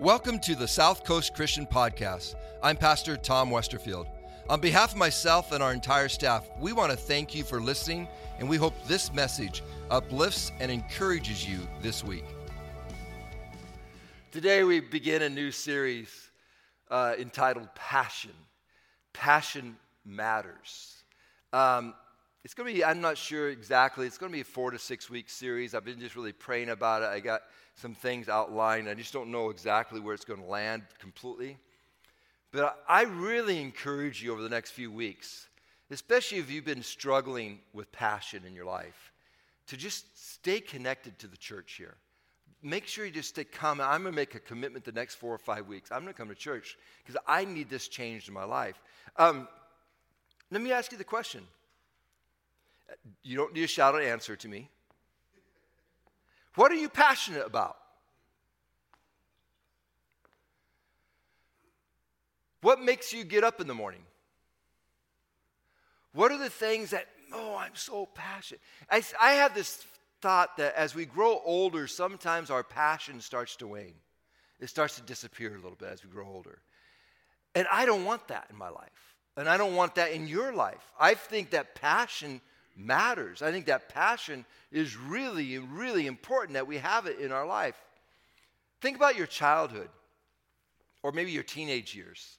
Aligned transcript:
Welcome 0.00 0.40
to 0.40 0.54
the 0.54 0.68
South 0.68 1.04
Coast 1.04 1.32
Christian 1.32 1.64
Podcast. 1.64 2.34
I'm 2.62 2.76
Pastor 2.76 3.16
Tom 3.16 3.48
Westerfield. 3.48 4.06
On 4.50 4.60
behalf 4.60 4.92
of 4.92 4.98
myself 4.98 5.52
and 5.52 5.62
our 5.62 5.72
entire 5.72 6.10
staff, 6.10 6.46
we 6.60 6.74
want 6.74 6.90
to 6.90 6.98
thank 6.98 7.34
you 7.34 7.42
for 7.42 7.62
listening, 7.62 8.06
and 8.38 8.46
we 8.46 8.58
hope 8.58 8.74
this 8.86 9.10
message 9.14 9.62
uplifts 9.90 10.52
and 10.60 10.70
encourages 10.70 11.48
you 11.48 11.60
this 11.80 12.04
week. 12.04 12.26
Today, 14.32 14.64
we 14.64 14.80
begin 14.80 15.22
a 15.22 15.30
new 15.30 15.50
series 15.50 16.28
uh, 16.90 17.14
entitled 17.18 17.74
Passion. 17.74 18.34
Passion 19.14 19.78
Matters. 20.04 21.04
Um, 21.54 21.94
it's 22.44 22.52
going 22.52 22.68
to 22.68 22.74
be, 22.74 22.84
I'm 22.84 23.00
not 23.00 23.16
sure 23.16 23.48
exactly, 23.48 24.06
it's 24.06 24.18
going 24.18 24.30
to 24.30 24.36
be 24.36 24.42
a 24.42 24.44
four 24.44 24.72
to 24.72 24.78
six 24.78 25.08
week 25.08 25.30
series. 25.30 25.74
I've 25.74 25.86
been 25.86 26.00
just 26.00 26.16
really 26.16 26.32
praying 26.32 26.68
about 26.68 27.00
it. 27.00 27.06
I 27.06 27.20
got 27.20 27.40
some 27.76 27.94
things 27.94 28.28
outlined. 28.28 28.88
I 28.88 28.94
just 28.94 29.12
don't 29.12 29.30
know 29.30 29.50
exactly 29.50 30.00
where 30.00 30.14
it's 30.14 30.24
going 30.24 30.40
to 30.40 30.46
land 30.46 30.82
completely. 30.98 31.58
But 32.52 32.82
I 32.88 33.02
really 33.02 33.60
encourage 33.60 34.22
you 34.22 34.32
over 34.32 34.42
the 34.42 34.48
next 34.48 34.70
few 34.70 34.90
weeks, 34.90 35.46
especially 35.90 36.38
if 36.38 36.50
you've 36.50 36.64
been 36.64 36.82
struggling 36.82 37.60
with 37.74 37.92
passion 37.92 38.44
in 38.46 38.54
your 38.54 38.64
life, 38.64 39.12
to 39.66 39.76
just 39.76 40.32
stay 40.32 40.60
connected 40.60 41.18
to 41.18 41.26
the 41.26 41.36
church 41.36 41.74
here. 41.74 41.96
Make 42.62 42.86
sure 42.86 43.04
you 43.04 43.10
just 43.10 43.28
stay 43.30 43.44
calm. 43.44 43.80
I'm 43.80 44.02
going 44.02 44.12
to 44.12 44.16
make 44.16 44.34
a 44.34 44.40
commitment 44.40 44.84
the 44.84 44.92
next 44.92 45.16
four 45.16 45.34
or 45.34 45.38
five 45.38 45.66
weeks. 45.66 45.92
I'm 45.92 46.00
going 46.02 46.14
to 46.14 46.18
come 46.18 46.28
to 46.28 46.34
church 46.34 46.78
because 47.04 47.20
I 47.26 47.44
need 47.44 47.68
this 47.68 47.88
changed 47.88 48.28
in 48.28 48.34
my 48.34 48.44
life. 48.44 48.80
Um, 49.16 49.46
let 50.50 50.62
me 50.62 50.72
ask 50.72 50.92
you 50.92 50.98
the 50.98 51.04
question. 51.04 51.42
You 53.22 53.36
don't 53.36 53.52
need 53.52 53.64
a 53.64 53.68
shout 53.68 53.94
out 53.94 54.02
answer 54.02 54.36
to 54.36 54.48
me. 54.48 54.70
What 56.56 56.72
are 56.72 56.76
you 56.76 56.88
passionate 56.88 57.46
about? 57.46 57.76
What 62.62 62.80
makes 62.80 63.12
you 63.12 63.22
get 63.22 63.44
up 63.44 63.60
in 63.60 63.68
the 63.68 63.74
morning? 63.74 64.00
What 66.12 66.32
are 66.32 66.38
the 66.38 66.50
things 66.50 66.90
that, 66.90 67.06
oh, 67.32 67.56
I'm 67.56 67.74
so 67.74 68.06
passionate? 68.06 68.62
I, 68.90 69.02
I 69.20 69.32
have 69.32 69.54
this 69.54 69.84
thought 70.22 70.56
that 70.56 70.74
as 70.74 70.94
we 70.94 71.04
grow 71.04 71.40
older, 71.44 71.86
sometimes 71.86 72.50
our 72.50 72.64
passion 72.64 73.20
starts 73.20 73.54
to 73.56 73.68
wane. 73.68 73.94
It 74.58 74.70
starts 74.70 74.96
to 74.96 75.02
disappear 75.02 75.52
a 75.52 75.60
little 75.60 75.76
bit 75.78 75.90
as 75.92 76.02
we 76.02 76.10
grow 76.10 76.26
older. 76.26 76.58
And 77.54 77.66
I 77.70 77.84
don't 77.84 78.04
want 78.04 78.26
that 78.28 78.46
in 78.50 78.56
my 78.56 78.70
life. 78.70 79.14
And 79.36 79.48
I 79.48 79.58
don't 79.58 79.74
want 79.74 79.96
that 79.96 80.12
in 80.12 80.26
your 80.26 80.54
life. 80.54 80.90
I 80.98 81.14
think 81.14 81.50
that 81.50 81.74
passion 81.74 82.40
matters. 82.76 83.42
I 83.42 83.50
think 83.50 83.66
that 83.66 83.88
passion 83.88 84.44
is 84.70 84.96
really, 84.96 85.58
really 85.58 86.06
important 86.06 86.54
that 86.54 86.66
we 86.66 86.78
have 86.78 87.06
it 87.06 87.18
in 87.18 87.32
our 87.32 87.46
life. 87.46 87.76
Think 88.80 88.96
about 88.96 89.16
your 89.16 89.26
childhood 89.26 89.88
or 91.02 91.12
maybe 91.12 91.32
your 91.32 91.42
teenage 91.42 91.94
years. 91.94 92.36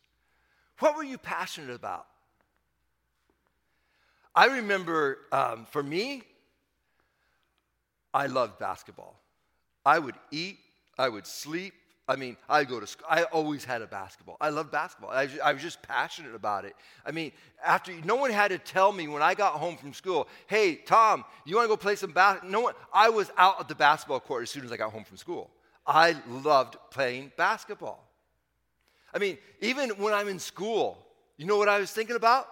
What 0.80 0.96
were 0.96 1.04
you 1.04 1.18
passionate 1.18 1.74
about? 1.74 2.06
I 4.36 4.58
remember 4.58 5.18
um, 5.32 5.66
for 5.72 5.82
me, 5.82 6.22
I 8.14 8.28
loved 8.28 8.60
basketball. 8.60 9.20
I 9.84 9.98
would 9.98 10.16
eat, 10.32 10.60
I 10.98 11.10
would 11.10 11.26
sleep, 11.26 11.74
I 12.10 12.16
mean, 12.16 12.38
I 12.48 12.64
go 12.64 12.80
to 12.80 12.88
school. 12.88 13.06
I 13.10 13.24
always 13.24 13.66
had 13.66 13.82
a 13.82 13.88
basketball. 13.88 14.38
I 14.40 14.50
love 14.50 14.72
basketball. 14.72 15.10
I, 15.12 15.28
I, 15.44 15.52
was 15.52 15.62
just 15.62 15.82
passionate 15.82 16.36
about 16.36 16.64
it. 16.64 16.74
I 17.06 17.12
mean, 17.12 17.34
after 17.66 17.92
no 18.06 18.16
one 18.16 18.32
had 18.32 18.50
to 18.50 18.58
tell 18.58 18.94
me 18.94 19.10
when 19.10 19.22
I 19.22 19.34
got 19.34 19.54
home 19.56 19.76
from 19.76 19.94
school, 19.94 20.30
"Hey, 20.48 20.76
Tom, 20.76 21.26
you 21.46 21.58
want 21.58 21.66
to 21.66 21.70
go 21.70 21.76
play 21.76 21.98
some 21.98 22.12
basketball?" 22.12 22.52
No 22.52 22.62
one. 22.62 22.76
I 22.94 23.10
was 23.10 23.30
out 23.38 23.60
at 23.60 23.68
the 23.68 23.76
basketball 23.76 24.22
court 24.22 24.44
as 24.44 24.50
soon 24.50 24.64
as 24.64 24.72
I 24.72 24.78
got 24.78 24.92
home 24.92 25.04
from 25.04 25.18
school. 25.18 25.52
I 25.86 26.16
loved 26.30 26.78
playing 26.92 27.34
basketball. 27.36 28.08
I 29.14 29.20
mean, 29.20 29.38
even 29.62 29.90
when 29.92 30.14
I'm 30.14 30.30
in 30.30 30.40
school, 30.40 30.98
you 31.38 31.46
know 31.46 31.58
what 31.58 31.68
I 31.68 31.80
was 31.80 31.92
thinking 31.92 32.16
about? 32.16 32.48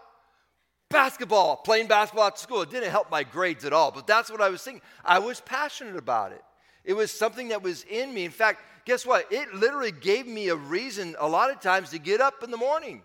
Basketball, 0.89 1.57
playing 1.57 1.87
basketball 1.87 2.27
at 2.27 2.39
school. 2.39 2.61
It 2.61 2.71
didn't 2.71 2.91
help 2.91 3.09
my 3.09 3.23
grades 3.23 3.63
at 3.63 3.71
all, 3.71 3.91
but 3.91 4.05
that's 4.05 4.29
what 4.29 4.41
I 4.41 4.49
was 4.49 4.61
thinking. 4.61 4.81
I 5.03 5.19
was 5.19 5.39
passionate 5.41 5.95
about 5.95 6.33
it. 6.33 6.44
It 6.85 6.94
was 6.94 7.12
something 7.12 7.50
that 7.50 7.63
was 7.63 7.84
in 7.84 8.13
me. 8.13 8.23
In 8.23 8.31
fact, 8.31 8.62
guess 8.85 9.06
what? 9.06 9.31
It 9.31 9.53
literally 9.53 9.91
gave 9.91 10.28
me 10.28 10.50
a 10.50 10.56
reason 10.56 11.16
a 11.19 11.28
lot 11.28 11.50
of 11.50 11.59
times 11.59 11.90
to 11.90 12.00
get 12.00 12.22
up 12.22 12.44
in 12.44 12.51
the 12.51 12.57
morning. 12.57 13.01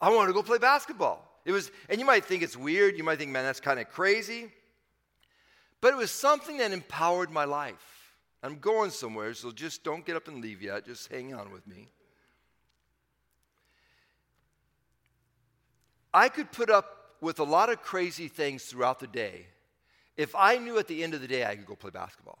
I 0.00 0.10
wanted 0.10 0.28
to 0.28 0.32
go 0.32 0.42
play 0.42 0.58
basketball. 0.58 1.24
It 1.44 1.52
was, 1.52 1.70
and 1.88 1.98
you 1.98 2.06
might 2.06 2.24
think 2.24 2.42
it's 2.42 2.56
weird. 2.56 2.96
You 2.96 3.04
might 3.04 3.18
think, 3.18 3.32
man, 3.32 3.44
that's 3.44 3.60
kind 3.60 3.80
of 3.80 3.88
crazy. 3.90 4.52
But 5.80 5.92
it 5.92 5.96
was 5.96 6.10
something 6.10 6.58
that 6.58 6.72
empowered 6.72 7.30
my 7.30 7.44
life. 7.44 8.14
I'm 8.42 8.58
going 8.58 8.90
somewhere, 8.90 9.34
so 9.34 9.50
just 9.50 9.82
don't 9.82 10.06
get 10.06 10.14
up 10.14 10.28
and 10.28 10.40
leave 10.40 10.62
yet. 10.62 10.86
Just 10.86 11.10
hang 11.10 11.34
on 11.34 11.50
with 11.50 11.66
me. 11.66 11.88
I 16.14 16.28
could 16.28 16.52
put 16.52 16.70
up 16.70 17.16
with 17.20 17.40
a 17.40 17.44
lot 17.44 17.68
of 17.68 17.82
crazy 17.82 18.28
things 18.28 18.64
throughout 18.64 19.00
the 19.00 19.06
day 19.08 19.46
if 20.16 20.34
I 20.36 20.58
knew 20.58 20.78
at 20.78 20.88
the 20.88 21.02
end 21.02 21.14
of 21.14 21.20
the 21.20 21.28
day 21.28 21.44
I 21.44 21.56
could 21.56 21.66
go 21.66 21.74
play 21.74 21.90
basketball. 21.90 22.38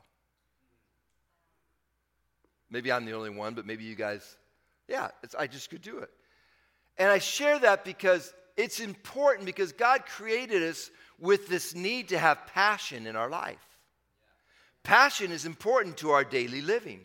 Maybe 2.70 2.92
I'm 2.92 3.04
the 3.04 3.12
only 3.12 3.30
one, 3.30 3.54
but 3.54 3.66
maybe 3.66 3.84
you 3.84 3.94
guys, 3.94 4.36
yeah, 4.88 5.08
I 5.38 5.46
just 5.46 5.70
could 5.70 5.82
do 5.82 5.98
it. 5.98 6.10
And 6.98 7.10
I 7.10 7.18
share 7.18 7.58
that 7.60 7.84
because 7.84 8.32
it's 8.56 8.80
important 8.80 9.46
because 9.46 9.72
God 9.72 10.04
created 10.04 10.62
us 10.62 10.90
with 11.18 11.48
this 11.48 11.74
need 11.74 12.08
to 12.08 12.18
have 12.18 12.46
passion 12.46 13.06
in 13.06 13.16
our 13.16 13.30
life. 13.30 13.64
Passion 14.82 15.32
is 15.32 15.44
important 15.44 15.96
to 15.98 16.10
our 16.10 16.24
daily 16.24 16.60
living. 16.60 17.00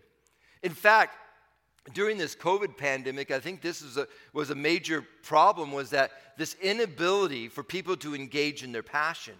In 0.61 0.71
fact, 0.71 1.15
during 1.93 2.17
this 2.17 2.35
COVID 2.35 2.77
pandemic, 2.77 3.29
I 3.29 3.39
think 3.39 3.61
this 3.61 3.83
was 3.83 3.97
a, 3.97 4.07
was 4.31 4.49
a 4.49 4.55
major 4.55 5.05
problem 5.23 5.71
was 5.71 5.89
that 5.89 6.11
this 6.37 6.55
inability 6.61 7.49
for 7.49 7.61
people 7.61 7.97
to 7.97 8.15
engage 8.15 8.63
in 8.63 8.71
their 8.71 8.83
passion. 8.83 9.35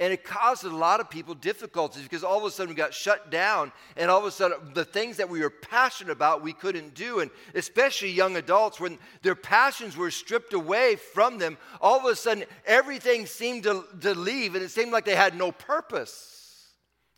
And 0.00 0.12
it 0.12 0.24
caused 0.24 0.64
a 0.64 0.74
lot 0.74 0.98
of 0.98 1.08
people 1.08 1.34
difficulties 1.34 2.02
because 2.02 2.24
all 2.24 2.38
of 2.38 2.44
a 2.44 2.50
sudden 2.50 2.70
we 2.70 2.74
got 2.74 2.92
shut 2.92 3.30
down, 3.30 3.70
and 3.96 4.10
all 4.10 4.18
of 4.18 4.24
a 4.24 4.30
sudden 4.30 4.58
the 4.74 4.84
things 4.84 5.18
that 5.18 5.28
we 5.28 5.40
were 5.40 5.50
passionate 5.50 6.10
about 6.10 6.42
we 6.42 6.52
couldn't 6.52 6.94
do. 6.94 7.20
And 7.20 7.30
especially 7.54 8.10
young 8.10 8.36
adults, 8.36 8.80
when 8.80 8.98
their 9.22 9.36
passions 9.36 9.96
were 9.96 10.10
stripped 10.10 10.52
away 10.52 10.96
from 10.96 11.38
them, 11.38 11.58
all 11.80 11.98
of 11.98 12.04
a 12.06 12.16
sudden 12.16 12.44
everything 12.66 13.26
seemed 13.26 13.62
to, 13.64 13.84
to 14.00 14.14
leave, 14.14 14.56
and 14.56 14.64
it 14.64 14.70
seemed 14.70 14.90
like 14.90 15.04
they 15.04 15.14
had 15.14 15.36
no 15.36 15.52
purpose. 15.52 16.34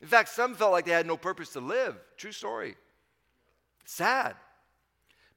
In 0.03 0.09
fact, 0.09 0.29
some 0.29 0.55
felt 0.55 0.73
like 0.73 0.85
they 0.85 0.93
had 0.93 1.07
no 1.07 1.17
purpose 1.17 1.51
to 1.55 1.61
live. 1.61 1.97
True 2.19 2.33
story. 2.33 2.77
Sad. 3.87 4.35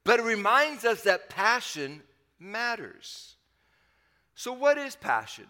But 0.04 0.20
it 0.20 0.24
reminds 0.24 0.84
us 0.84 1.04
that 1.04 1.30
passion 1.30 2.02
matters. 2.38 3.36
So, 4.36 4.52
what 4.52 4.78
is 4.78 4.96
passion? 4.96 5.48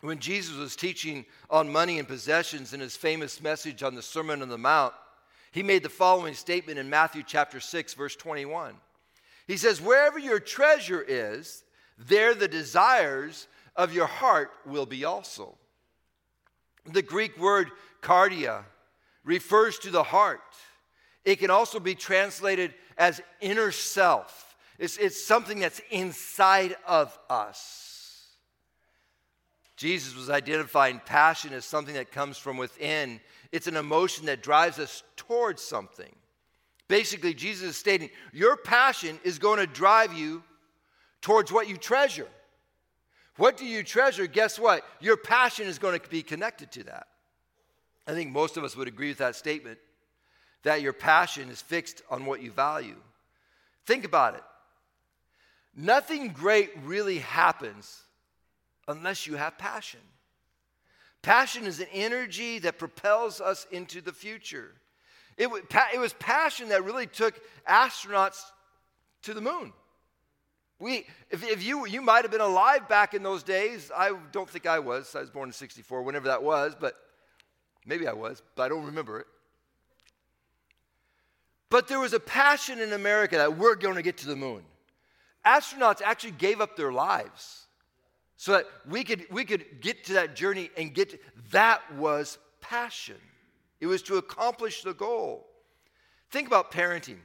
When 0.00 0.18
Jesus 0.18 0.56
was 0.56 0.76
teaching 0.76 1.26
on 1.50 1.70
money 1.70 1.98
and 1.98 2.06
possessions 2.06 2.72
in 2.72 2.80
his 2.80 2.96
famous 2.96 3.42
message 3.42 3.82
on 3.82 3.94
the 3.94 4.02
Sermon 4.02 4.42
on 4.42 4.48
the 4.48 4.58
Mount, 4.58 4.94
he 5.50 5.62
made 5.62 5.82
the 5.82 5.88
following 5.88 6.34
statement 6.34 6.78
in 6.78 6.88
Matthew 6.88 7.22
chapter 7.26 7.58
6, 7.58 7.94
verse 7.94 8.14
21. 8.14 8.74
He 9.46 9.56
says, 9.56 9.80
Wherever 9.80 10.18
your 10.18 10.38
treasure 10.38 11.04
is, 11.06 11.64
there 11.98 12.34
the 12.34 12.48
desires 12.48 13.48
of 13.74 13.92
your 13.92 14.06
heart 14.06 14.50
will 14.66 14.86
be 14.86 15.04
also. 15.04 15.56
The 16.86 17.02
Greek 17.02 17.38
word 17.38 17.70
cardia 18.02 18.64
refers 19.24 19.78
to 19.80 19.90
the 19.90 20.02
heart. 20.02 20.40
It 21.24 21.36
can 21.36 21.50
also 21.50 21.80
be 21.80 21.94
translated 21.94 22.72
as 22.96 23.20
inner 23.40 23.72
self. 23.72 24.56
It's, 24.78 24.96
it's 24.96 25.22
something 25.24 25.58
that's 25.58 25.80
inside 25.90 26.76
of 26.86 27.18
us. 27.28 27.87
Jesus 29.78 30.16
was 30.16 30.28
identifying 30.28 31.00
passion 31.06 31.52
as 31.52 31.64
something 31.64 31.94
that 31.94 32.10
comes 32.10 32.36
from 32.36 32.56
within. 32.56 33.20
It's 33.52 33.68
an 33.68 33.76
emotion 33.76 34.26
that 34.26 34.42
drives 34.42 34.80
us 34.80 35.04
towards 35.14 35.62
something. 35.62 36.12
Basically, 36.88 37.32
Jesus 37.32 37.70
is 37.70 37.76
stating, 37.76 38.10
Your 38.32 38.56
passion 38.56 39.20
is 39.22 39.38
going 39.38 39.60
to 39.60 39.68
drive 39.68 40.12
you 40.12 40.42
towards 41.22 41.52
what 41.52 41.68
you 41.68 41.76
treasure. 41.76 42.26
What 43.36 43.56
do 43.56 43.64
you 43.64 43.84
treasure? 43.84 44.26
Guess 44.26 44.58
what? 44.58 44.84
Your 44.98 45.16
passion 45.16 45.68
is 45.68 45.78
going 45.78 46.00
to 46.00 46.08
be 46.08 46.24
connected 46.24 46.72
to 46.72 46.82
that. 46.84 47.06
I 48.04 48.14
think 48.14 48.32
most 48.32 48.56
of 48.56 48.64
us 48.64 48.76
would 48.76 48.88
agree 48.88 49.10
with 49.10 49.18
that 49.18 49.36
statement 49.36 49.78
that 50.64 50.82
your 50.82 50.92
passion 50.92 51.50
is 51.50 51.62
fixed 51.62 52.02
on 52.10 52.26
what 52.26 52.42
you 52.42 52.50
value. 52.50 52.96
Think 53.86 54.04
about 54.04 54.34
it. 54.34 54.42
Nothing 55.76 56.30
great 56.30 56.72
really 56.82 57.18
happens 57.18 58.02
unless 58.88 59.26
you 59.26 59.36
have 59.36 59.58
passion. 59.58 60.00
Passion 61.22 61.66
is 61.66 61.78
an 61.78 61.86
energy 61.92 62.58
that 62.60 62.78
propels 62.78 63.40
us 63.40 63.66
into 63.70 64.00
the 64.00 64.12
future. 64.12 64.72
It, 65.36 65.48
it 65.94 65.98
was 65.98 66.12
passion 66.14 66.70
that 66.70 66.84
really 66.84 67.06
took 67.06 67.40
astronauts 67.68 68.42
to 69.22 69.34
the 69.34 69.40
moon. 69.40 69.72
We, 70.80 71.06
if, 71.30 71.44
if 71.44 71.62
you, 71.62 71.86
you 71.86 72.00
might 72.00 72.22
have 72.22 72.30
been 72.30 72.40
alive 72.40 72.88
back 72.88 73.12
in 73.12 73.22
those 73.22 73.42
days. 73.42 73.90
I 73.96 74.12
don't 74.32 74.48
think 74.48 74.66
I 74.66 74.78
was. 74.78 75.14
I 75.14 75.20
was 75.20 75.30
born 75.30 75.48
in 75.48 75.52
64, 75.52 76.02
whenever 76.02 76.28
that 76.28 76.42
was, 76.42 76.74
but 76.78 76.94
maybe 77.84 78.06
I 78.06 78.12
was, 78.12 78.42
but 78.54 78.62
I 78.64 78.68
don't 78.68 78.86
remember 78.86 79.20
it. 79.20 79.26
But 81.70 81.88
there 81.88 82.00
was 82.00 82.14
a 82.14 82.20
passion 82.20 82.80
in 82.80 82.92
America 82.92 83.36
that 83.36 83.58
we're 83.58 83.74
going 83.74 83.96
to 83.96 84.02
get 84.02 84.18
to 84.18 84.28
the 84.28 84.36
moon. 84.36 84.62
Astronauts 85.44 86.00
actually 86.00 86.30
gave 86.32 86.60
up 86.60 86.76
their 86.76 86.92
lives 86.92 87.67
so 88.38 88.52
that 88.52 88.66
we 88.88 89.02
could, 89.02 89.26
we 89.32 89.44
could 89.44 89.80
get 89.80 90.04
to 90.04 90.12
that 90.14 90.36
journey 90.36 90.70
and 90.76 90.94
get 90.94 91.10
to, 91.10 91.18
that 91.50 91.82
was 91.96 92.38
passion. 92.60 93.16
It 93.80 93.86
was 93.88 94.00
to 94.02 94.16
accomplish 94.16 94.82
the 94.82 94.94
goal. 94.94 95.44
Think 96.30 96.46
about 96.46 96.70
parenting. 96.70 97.18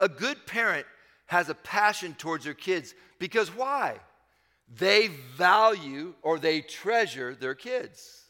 A 0.00 0.08
good 0.08 0.46
parent 0.46 0.86
has 1.26 1.50
a 1.50 1.54
passion 1.54 2.14
towards 2.14 2.44
their 2.44 2.54
kids 2.54 2.94
because 3.18 3.54
why? 3.54 3.96
They 4.74 5.08
value 5.36 6.14
or 6.22 6.38
they 6.38 6.62
treasure 6.62 7.34
their 7.34 7.54
kids. 7.54 8.22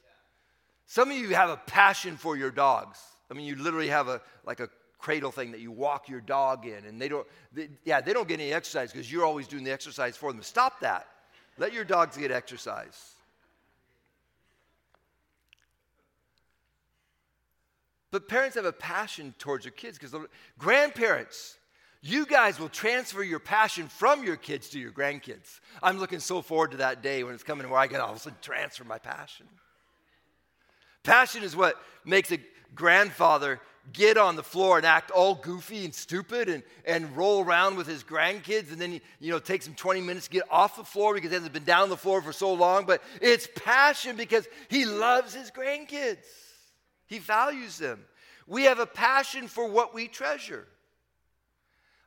Some 0.87 1.13
of 1.13 1.17
you 1.17 1.29
have 1.37 1.51
a 1.51 1.59
passion 1.59 2.17
for 2.17 2.37
your 2.37 2.51
dogs. 2.51 2.99
I 3.31 3.35
mean, 3.35 3.47
you 3.47 3.55
literally 3.55 3.89
have 3.89 4.09
a 4.09 4.21
like 4.45 4.59
a 4.59 4.69
cradle 4.99 5.31
thing 5.31 5.53
that 5.53 5.61
you 5.61 5.71
walk 5.71 6.09
your 6.09 6.21
dog 6.21 6.67
in, 6.67 6.87
and 6.87 7.01
they 7.01 7.09
don't. 7.09 7.27
They, 7.53 7.69
yeah, 7.85 8.01
they 8.01 8.13
don't 8.13 8.27
get 8.27 8.41
any 8.41 8.53
exercise 8.53 8.91
because 8.91 9.13
you're 9.13 9.25
always 9.25 9.47
doing 9.47 9.65
the 9.65 9.71
exercise 9.71 10.17
for 10.17 10.33
them. 10.33 10.43
Stop 10.43 10.81
that. 10.81 11.07
Let 11.59 11.73
your 11.73 11.85
dogs 11.85 12.17
get 12.17 12.31
exercise. 12.31 13.15
But 18.11 18.29
parents 18.29 18.57
have 18.57 18.65
a 18.65 18.73
passion 18.73 19.35
towards 19.39 19.65
their 19.65 19.73
kids 19.73 19.99
because 19.99 20.17
grandparents, 20.59 21.59
you 22.01 22.25
guys 22.25 22.59
will 22.59 22.71
transfer 22.71 23.23
your 23.23 23.39
passion 23.39 23.89
from 23.89 24.25
your 24.25 24.37
kids 24.37 24.71
to 24.71 24.79
your 24.79 24.93
grandkids. 24.93 25.61
I'm 25.83 25.99
looking 25.99 26.21
so 26.21 26.41
forward 26.41 26.71
to 26.71 26.79
that 26.79 27.03
day 27.03 27.23
when 27.23 27.35
it's 27.35 27.43
coming 27.43 27.69
where 27.69 27.79
I 27.79 27.87
can 27.87 28.01
all 28.01 28.11
of 28.11 28.17
a 28.17 28.21
sudden 28.21 28.39
transfer 28.41 28.85
my 28.85 28.99
passion. 28.99 29.47
Passion 31.03 31.43
is 31.43 31.55
what 31.55 31.77
makes 32.05 32.33
a 32.33 32.39
grandfather 32.75 33.61
get 33.93 34.17
on 34.17 34.37
the 34.37 34.43
floor 34.43 34.77
and 34.77 34.87
act 34.87 35.11
all 35.11 35.35
goofy 35.35 35.85
and 35.85 35.95
stupid 35.95 36.49
and, 36.49 36.63
and 36.85 37.17
roll 37.17 37.45
around 37.45 37.77
with 37.77 37.87
his 37.87 38.03
grandkids 38.03 38.71
and 38.73 38.81
then 38.81 38.93
he, 38.93 39.01
you 39.21 39.31
know 39.31 39.39
takes 39.39 39.67
him 39.67 39.75
20 39.75 40.01
minutes 40.01 40.27
to 40.27 40.33
get 40.33 40.45
off 40.51 40.77
the 40.77 40.85
floor 40.85 41.15
because 41.15 41.31
he 41.31 41.35
hasn't 41.35 41.53
been 41.53 41.65
down 41.65 41.89
the 41.89 41.97
floor 41.97 42.23
for 42.23 42.33
so 42.33 42.53
long 42.53 42.85
but 42.87 43.03
it's 43.21 43.49
passion 43.55 44.17
because 44.17 44.47
he 44.69 44.85
loves 44.85 45.35
his 45.35 45.51
grandkids. 45.51 46.19
He 47.07 47.19
values 47.19 47.79
them. 47.79 48.05
We 48.47 48.65
have 48.65 48.79
a 48.79 48.87
passion 48.87 49.49
for 49.49 49.69
what 49.69 49.95
we 49.95 50.09
treasure. 50.09 50.67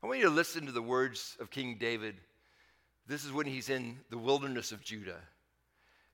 I 0.04 0.08
want 0.08 0.20
you 0.20 0.26
to 0.26 0.32
listen 0.32 0.66
to 0.66 0.72
the 0.72 0.82
words 0.82 1.38
of 1.40 1.50
king 1.50 1.78
david. 1.80 2.16
This 3.08 3.26
is 3.26 3.32
when 3.32 3.46
he's 3.46 3.70
in 3.70 3.98
the 4.10 4.18
wilderness 4.18 4.72
of 4.72 4.84
judah. 4.84 5.22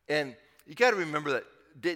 And 0.10 0.36
you 0.66 0.75
got 0.75 0.92
to 0.92 0.98
remember 0.98 1.31
that 1.31 1.44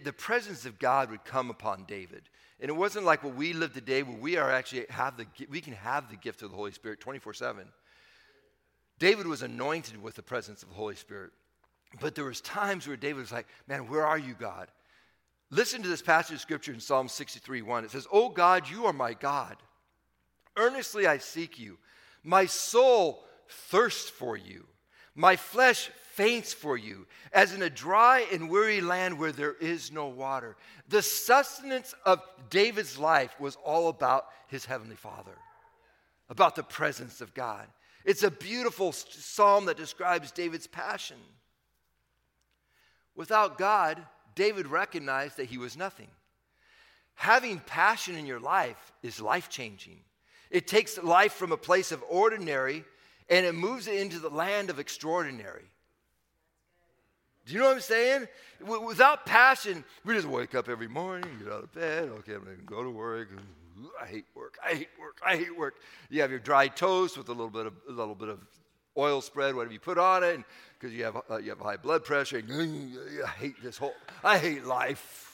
the 0.03 0.13
presence 0.13 0.65
of 0.65 0.79
God 0.79 1.09
would 1.09 1.25
come 1.25 1.49
upon 1.49 1.85
David. 1.87 2.23
And 2.61 2.69
it 2.69 2.75
wasn't 2.75 3.05
like 3.05 3.23
what 3.23 3.35
we 3.35 3.53
live 3.53 3.73
today 3.73 4.03
where 4.03 4.17
we 4.17 4.37
are 4.37 4.51
actually 4.51 4.85
have 4.89 5.17
the 5.17 5.25
we 5.49 5.61
can 5.61 5.73
have 5.73 6.09
the 6.09 6.15
gift 6.15 6.43
of 6.43 6.51
the 6.51 6.55
Holy 6.55 6.71
Spirit 6.71 6.99
24/7. 7.01 7.65
David 8.99 9.25
was 9.25 9.41
anointed 9.41 10.01
with 10.01 10.15
the 10.15 10.21
presence 10.21 10.61
of 10.61 10.69
the 10.69 10.75
Holy 10.75 10.95
Spirit. 10.95 11.31
But 11.99 12.15
there 12.15 12.23
was 12.23 12.39
times 12.39 12.87
where 12.87 12.95
David 12.95 13.19
was 13.19 13.31
like, 13.31 13.47
"Man, 13.67 13.89
where 13.89 14.05
are 14.05 14.17
you, 14.17 14.35
God?" 14.35 14.71
Listen 15.51 15.83
to 15.83 15.89
this 15.89 16.01
passage 16.01 16.35
of 16.35 16.41
scripture 16.41 16.71
in 16.71 16.79
Psalm 16.79 17.09
63 17.09 17.61
1. 17.61 17.83
It 17.83 17.91
says, 17.91 18.07
Oh 18.09 18.29
God, 18.29 18.69
you 18.69 18.85
are 18.85 18.93
my 18.93 19.13
God. 19.13 19.57
Earnestly 20.55 21.05
I 21.05 21.17
seek 21.17 21.59
you. 21.59 21.77
My 22.23 22.45
soul 22.45 23.25
thirsts 23.49 24.09
for 24.09 24.37
you. 24.37 24.65
My 25.13 25.35
flesh 25.35 25.91
faints 26.11 26.53
for 26.53 26.77
you, 26.77 27.07
as 27.31 27.53
in 27.53 27.61
a 27.61 27.69
dry 27.69 28.25
and 28.31 28.49
weary 28.49 28.81
land 28.81 29.17
where 29.17 29.31
there 29.31 29.53
is 29.53 29.91
no 29.91 30.07
water. 30.07 30.55
The 30.89 31.01
sustenance 31.01 31.95
of 32.05 32.21
David's 32.49 32.97
life 32.97 33.33
was 33.39 33.57
all 33.63 33.87
about 33.87 34.27
his 34.47 34.65
heavenly 34.65 34.95
Father, 34.95 35.37
about 36.29 36.55
the 36.55 36.63
presence 36.63 37.21
of 37.21 37.33
God. 37.33 37.65
It's 38.03 38.23
a 38.23 38.31
beautiful 38.31 38.91
psalm 38.91 39.65
that 39.65 39.77
describes 39.77 40.31
David's 40.31 40.67
passion. 40.67 41.17
Without 43.15 43.57
God, 43.57 44.01
David 44.35 44.67
recognized 44.67 45.37
that 45.37 45.45
he 45.45 45.57
was 45.57 45.77
nothing. 45.77 46.07
Having 47.15 47.59
passion 47.59 48.15
in 48.15 48.25
your 48.25 48.39
life 48.39 48.91
is 49.03 49.21
life 49.21 49.49
changing. 49.49 49.99
It 50.49 50.67
takes 50.67 50.97
life 50.97 51.33
from 51.33 51.51
a 51.51 51.57
place 51.57 51.91
of 51.91 52.03
ordinary 52.09 52.83
and 53.29 53.45
it 53.45 53.55
moves 53.55 53.87
it 53.87 53.95
into 53.95 54.19
the 54.19 54.29
land 54.29 54.69
of 54.69 54.79
extraordinary. 54.79 55.65
Do 57.45 57.53
you 57.53 57.59
know 57.59 57.65
what 57.65 57.75
I'm 57.75 57.81
saying? 57.81 58.27
Without 58.85 59.25
passion, 59.25 59.83
we 60.05 60.13
just 60.13 60.27
wake 60.27 60.53
up 60.53 60.69
every 60.69 60.87
morning, 60.87 61.29
get 61.39 61.51
out 61.51 61.63
of 61.63 61.73
bed, 61.73 62.09
okay, 62.19 62.35
I'm 62.35 62.45
to 62.45 62.51
go 62.65 62.83
to 62.83 62.89
work. 62.89 63.29
I 63.99 64.05
hate 64.05 64.25
work. 64.35 64.57
I 64.63 64.75
hate 64.75 64.89
work. 64.99 65.19
I 65.25 65.37
hate 65.37 65.57
work. 65.57 65.75
You 66.09 66.21
have 66.21 66.29
your 66.29 66.39
dry 66.39 66.67
toast 66.67 67.17
with 67.17 67.29
a 67.29 67.31
little 67.31 67.49
bit 67.49 67.65
of 67.65 67.73
a 67.87 67.91
little 67.91 68.13
bit 68.15 68.29
of 68.29 68.39
oil 68.97 69.21
spread, 69.21 69.55
whatever 69.55 69.73
you 69.73 69.79
put 69.79 69.97
on 69.97 70.23
it, 70.23 70.41
because 70.79 70.95
you 70.95 71.03
have 71.03 71.17
uh, 71.29 71.37
you 71.37 71.49
have 71.49 71.59
high 71.59 71.77
blood 71.77 72.03
pressure. 72.03 72.37
I 72.37 73.27
hate 73.27 73.55
this 73.63 73.77
whole. 73.77 73.95
I 74.23 74.37
hate 74.37 74.65
life. 74.65 75.27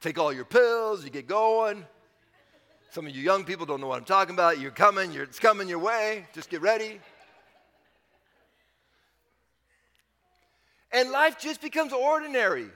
Take 0.00 0.18
all 0.18 0.32
your 0.32 0.44
pills. 0.44 1.02
You 1.04 1.10
get 1.10 1.26
going. 1.26 1.86
Some 2.90 3.06
of 3.06 3.16
you 3.16 3.22
young 3.22 3.44
people 3.44 3.64
don't 3.64 3.80
know 3.80 3.88
what 3.88 3.98
I'm 3.98 4.04
talking 4.04 4.34
about. 4.34 4.60
You're 4.60 4.70
coming. 4.70 5.10
You're, 5.10 5.24
it's 5.24 5.40
coming 5.40 5.68
your 5.68 5.78
way. 5.78 6.26
Just 6.34 6.50
get 6.50 6.60
ready. 6.60 7.00
And 10.94 11.10
life 11.10 11.38
just 11.38 11.60
becomes 11.60 11.92
ordinary. 11.92 12.68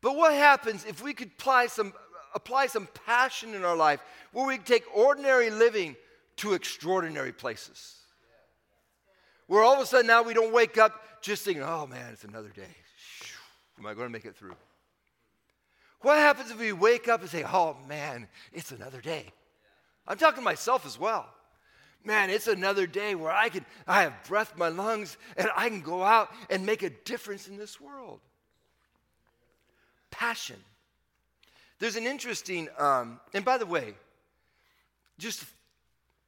But 0.00 0.16
what 0.16 0.32
happens 0.32 0.84
if 0.86 1.02
we 1.02 1.12
could 1.12 1.32
apply 1.38 1.66
some, 1.66 1.92
apply 2.34 2.68
some 2.68 2.88
passion 3.06 3.54
in 3.54 3.64
our 3.64 3.76
life 3.76 4.00
where 4.32 4.46
we 4.46 4.58
take 4.58 4.84
ordinary 4.96 5.50
living 5.50 5.96
to 6.36 6.54
extraordinary 6.54 7.32
places? 7.32 7.96
Where 9.48 9.62
all 9.62 9.74
of 9.74 9.80
a 9.80 9.86
sudden 9.86 10.06
now 10.06 10.22
we 10.22 10.34
don't 10.34 10.52
wake 10.52 10.78
up 10.78 11.20
just 11.20 11.44
thinking, 11.44 11.64
oh 11.64 11.86
man, 11.86 12.10
it's 12.12 12.24
another 12.24 12.48
day. 12.48 12.76
Am 13.78 13.86
I 13.86 13.94
going 13.94 14.06
to 14.06 14.12
make 14.12 14.24
it 14.24 14.36
through? 14.36 14.54
What 16.00 16.18
happens 16.18 16.50
if 16.50 16.58
we 16.58 16.72
wake 16.72 17.08
up 17.08 17.20
and 17.20 17.30
say, 17.30 17.44
oh 17.44 17.76
man, 17.88 18.28
it's 18.52 18.70
another 18.70 19.00
day? 19.00 19.26
I'm 20.06 20.16
talking 20.16 20.40
to 20.40 20.44
myself 20.44 20.86
as 20.86 20.98
well 20.98 21.26
man, 22.04 22.30
it's 22.30 22.46
another 22.46 22.86
day 22.86 23.14
where 23.14 23.32
I 23.32 23.48
can, 23.48 23.64
I 23.86 24.02
have 24.02 24.24
breath 24.28 24.52
in 24.52 24.58
my 24.58 24.68
lungs 24.68 25.16
and 25.36 25.48
I 25.56 25.68
can 25.68 25.80
go 25.80 26.02
out 26.02 26.30
and 26.50 26.66
make 26.66 26.82
a 26.82 26.90
difference 26.90 27.48
in 27.48 27.56
this 27.56 27.80
world. 27.80 28.20
Passion. 30.10 30.56
There's 31.78 31.96
an 31.96 32.06
interesting, 32.06 32.68
um, 32.78 33.20
and 33.34 33.44
by 33.44 33.58
the 33.58 33.66
way, 33.66 33.94
just 35.18 35.44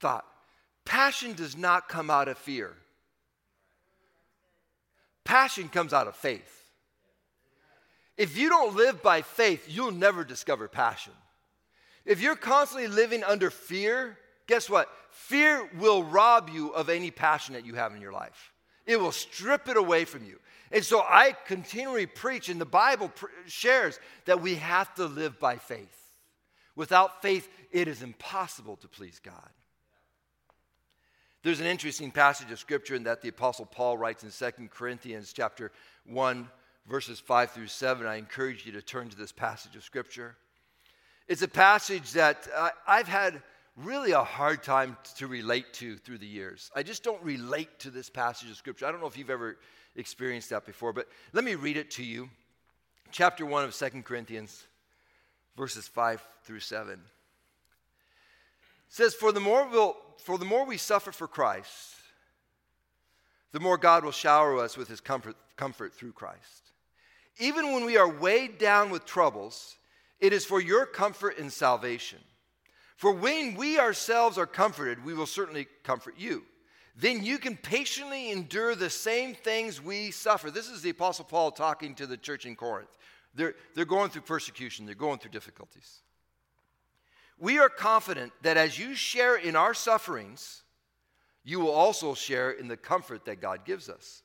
thought, 0.00 0.24
passion 0.84 1.34
does 1.34 1.56
not 1.56 1.88
come 1.88 2.10
out 2.10 2.28
of 2.28 2.38
fear. 2.38 2.72
Passion 5.24 5.68
comes 5.68 5.92
out 5.92 6.06
of 6.06 6.16
faith. 6.16 6.50
If 8.16 8.36
you 8.36 8.48
don't 8.48 8.76
live 8.76 9.02
by 9.02 9.22
faith, 9.22 9.66
you'll 9.68 9.90
never 9.90 10.24
discover 10.24 10.68
passion. 10.68 11.12
If 12.04 12.20
you're 12.20 12.36
constantly 12.36 12.88
living 12.88 13.24
under 13.24 13.50
fear, 13.50 14.18
guess 14.46 14.68
what? 14.68 14.88
Fear 15.10 15.68
will 15.78 16.02
rob 16.02 16.50
you 16.50 16.70
of 16.70 16.88
any 16.88 17.10
passion 17.10 17.54
that 17.54 17.64
you 17.64 17.74
have 17.74 17.94
in 17.94 18.00
your 18.00 18.12
life. 18.12 18.52
It 18.86 19.00
will 19.00 19.12
strip 19.12 19.68
it 19.68 19.76
away 19.76 20.04
from 20.04 20.24
you. 20.24 20.38
And 20.70 20.84
so 20.84 21.00
I 21.00 21.36
continually 21.46 22.06
preach, 22.06 22.48
and 22.48 22.60
the 22.60 22.66
Bible 22.66 23.08
pr- 23.08 23.26
shares 23.46 23.98
that 24.24 24.42
we 24.42 24.56
have 24.56 24.92
to 24.96 25.06
live 25.06 25.38
by 25.38 25.56
faith. 25.56 26.12
Without 26.76 27.22
faith, 27.22 27.48
it 27.70 27.86
is 27.86 28.02
impossible 28.02 28.76
to 28.76 28.88
please 28.88 29.20
God. 29.20 29.50
There's 31.42 31.60
an 31.60 31.66
interesting 31.66 32.10
passage 32.10 32.50
of 32.50 32.58
scripture 32.58 32.94
in 32.94 33.04
that 33.04 33.22
the 33.22 33.28
apostle 33.28 33.66
Paul 33.66 33.98
writes 33.98 34.24
in 34.24 34.30
2 34.30 34.68
Corinthians 34.68 35.32
chapter 35.32 35.70
1 36.06 36.48
verses 36.86 37.20
5 37.20 37.50
through 37.50 37.66
7. 37.66 38.06
I 38.06 38.16
encourage 38.16 38.66
you 38.66 38.72
to 38.72 38.82
turn 38.82 39.08
to 39.08 39.16
this 39.16 39.32
passage 39.32 39.76
of 39.76 39.84
scripture. 39.84 40.36
It's 41.28 41.42
a 41.42 41.48
passage 41.48 42.12
that 42.12 42.46
I've 42.86 43.08
had 43.08 43.42
really 43.76 44.12
a 44.12 44.22
hard 44.22 44.62
time 44.62 44.96
to 45.16 45.26
relate 45.26 45.72
to 45.74 45.96
through 45.96 46.18
the 46.18 46.26
years. 46.26 46.70
I 46.74 46.82
just 46.82 47.02
don't 47.02 47.22
relate 47.22 47.78
to 47.80 47.90
this 47.90 48.08
passage 48.08 48.50
of 48.50 48.56
Scripture. 48.56 48.86
I 48.86 48.92
don't 48.92 49.00
know 49.00 49.06
if 49.06 49.18
you've 49.18 49.30
ever 49.30 49.58
experienced 49.96 50.50
that 50.50 50.64
before, 50.64 50.92
but 50.92 51.08
let 51.32 51.44
me 51.44 51.54
read 51.54 51.76
it 51.76 51.90
to 51.92 52.04
you. 52.04 52.30
Chapter 53.10 53.46
1 53.46 53.64
of 53.64 53.74
Second 53.74 54.04
Corinthians, 54.04 54.64
verses 55.56 55.88
5 55.88 56.24
through 56.44 56.60
7. 56.60 56.94
It 56.94 57.00
says, 58.88 59.14
for 59.14 59.32
the, 59.32 59.40
more 59.40 59.68
we'll, 59.68 59.96
for 60.18 60.38
the 60.38 60.44
more 60.44 60.64
we 60.64 60.76
suffer 60.76 61.12
for 61.12 61.26
Christ, 61.26 61.94
the 63.52 63.60
more 63.60 63.78
God 63.78 64.04
will 64.04 64.12
shower 64.12 64.58
us 64.58 64.76
with 64.76 64.88
his 64.88 65.00
comfort, 65.00 65.36
comfort 65.56 65.94
through 65.94 66.12
Christ. 66.12 66.72
Even 67.38 67.72
when 67.72 67.84
we 67.84 67.96
are 67.96 68.08
weighed 68.08 68.58
down 68.58 68.90
with 68.90 69.04
troubles, 69.04 69.76
it 70.20 70.32
is 70.32 70.44
for 70.44 70.60
your 70.60 70.86
comfort 70.86 71.38
and 71.38 71.52
salvation. 71.52 72.18
For 72.96 73.12
when 73.12 73.54
we 73.54 73.78
ourselves 73.78 74.38
are 74.38 74.46
comforted, 74.46 75.04
we 75.04 75.14
will 75.14 75.26
certainly 75.26 75.66
comfort 75.82 76.14
you. 76.16 76.44
Then 76.96 77.24
you 77.24 77.38
can 77.38 77.56
patiently 77.56 78.30
endure 78.30 78.74
the 78.74 78.90
same 78.90 79.34
things 79.34 79.82
we 79.82 80.12
suffer. 80.12 80.50
This 80.50 80.68
is 80.68 80.80
the 80.80 80.90
Apostle 80.90 81.24
Paul 81.24 81.50
talking 81.50 81.94
to 81.96 82.06
the 82.06 82.16
church 82.16 82.46
in 82.46 82.54
Corinth. 82.54 82.96
They're, 83.34 83.54
they're 83.74 83.84
going 83.84 84.10
through 84.10 84.22
persecution, 84.22 84.86
they're 84.86 84.94
going 84.94 85.18
through 85.18 85.32
difficulties. 85.32 86.02
we 87.38 87.58
are 87.58 87.68
confident 87.68 88.32
that 88.42 88.56
as 88.56 88.78
you 88.78 88.94
share 88.94 89.34
in 89.34 89.56
our 89.56 89.74
sufferings, 89.74 90.62
you 91.42 91.58
will 91.58 91.72
also 91.72 92.14
share 92.14 92.52
in 92.52 92.68
the 92.68 92.76
comfort 92.76 93.24
that 93.24 93.40
God 93.40 93.64
gives 93.64 93.88
us. 93.88 94.22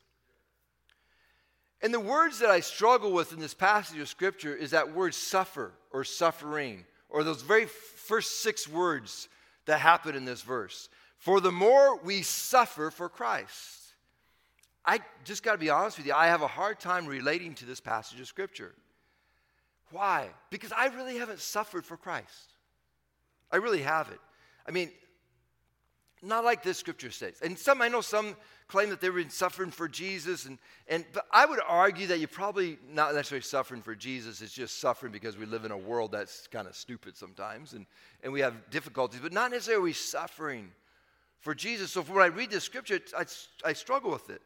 And 1.81 1.93
the 1.93 1.99
words 1.99 2.39
that 2.39 2.49
I 2.49 2.59
struggle 2.59 3.11
with 3.11 3.33
in 3.33 3.39
this 3.39 3.53
passage 3.53 3.99
of 3.99 4.09
scripture 4.09 4.55
is 4.55 4.71
that 4.71 4.93
word 4.93 5.13
suffer 5.15 5.73
or 5.91 6.03
suffering, 6.03 6.85
or 7.09 7.23
those 7.23 7.41
very 7.41 7.65
first 7.65 8.41
six 8.41 8.67
words 8.67 9.27
that 9.65 9.79
happen 9.79 10.15
in 10.15 10.25
this 10.25 10.41
verse. 10.41 10.89
For 11.17 11.41
the 11.41 11.51
more 11.51 11.97
we 11.97 12.21
suffer 12.21 12.91
for 12.91 13.09
Christ. 13.09 13.77
I 14.85 14.99
just 15.25 15.43
got 15.43 15.51
to 15.51 15.57
be 15.57 15.69
honest 15.69 15.97
with 15.97 16.07
you, 16.07 16.13
I 16.13 16.27
have 16.27 16.41
a 16.41 16.47
hard 16.47 16.79
time 16.79 17.05
relating 17.05 17.53
to 17.55 17.65
this 17.65 17.79
passage 17.79 18.19
of 18.19 18.27
scripture. 18.27 18.73
Why? 19.91 20.29
Because 20.49 20.71
I 20.71 20.87
really 20.87 21.17
haven't 21.17 21.39
suffered 21.39 21.85
for 21.85 21.97
Christ. 21.97 22.53
I 23.51 23.57
really 23.57 23.81
haven't. 23.81 24.19
I 24.67 24.71
mean, 24.71 24.91
not 26.21 26.43
like 26.43 26.63
this 26.63 26.77
scripture 26.77 27.11
says. 27.11 27.39
And 27.41 27.57
some, 27.57 27.81
I 27.81 27.87
know 27.87 28.01
some 28.01 28.35
claim 28.67 28.89
that 28.89 29.01
they've 29.01 29.13
been 29.13 29.29
suffering 29.29 29.71
for 29.71 29.87
Jesus, 29.87 30.45
and, 30.45 30.57
and 30.87 31.05
but 31.13 31.25
I 31.31 31.45
would 31.45 31.59
argue 31.67 32.07
that 32.07 32.19
you're 32.19 32.27
probably 32.27 32.77
not 32.91 33.15
necessarily 33.15 33.41
suffering 33.41 33.81
for 33.81 33.95
Jesus, 33.95 34.41
it's 34.41 34.53
just 34.53 34.79
suffering 34.79 35.11
because 35.11 35.37
we 35.37 35.45
live 35.45 35.65
in 35.65 35.71
a 35.71 35.77
world 35.77 36.11
that's 36.11 36.47
kind 36.47 36.67
of 36.67 36.75
stupid 36.75 37.17
sometimes, 37.17 37.73
and, 37.73 37.85
and 38.23 38.31
we 38.31 38.41
have 38.41 38.69
difficulties, 38.69 39.21
but 39.21 39.33
not 39.33 39.51
necessarily 39.51 39.93
suffering 39.93 40.71
for 41.39 41.55
Jesus. 41.55 41.91
So 41.91 42.01
when 42.03 42.23
I 42.23 42.27
read 42.27 42.51
this 42.51 42.63
scripture, 42.63 42.99
I, 43.17 43.25
I 43.65 43.73
struggle 43.73 44.11
with 44.11 44.29
it. 44.29 44.41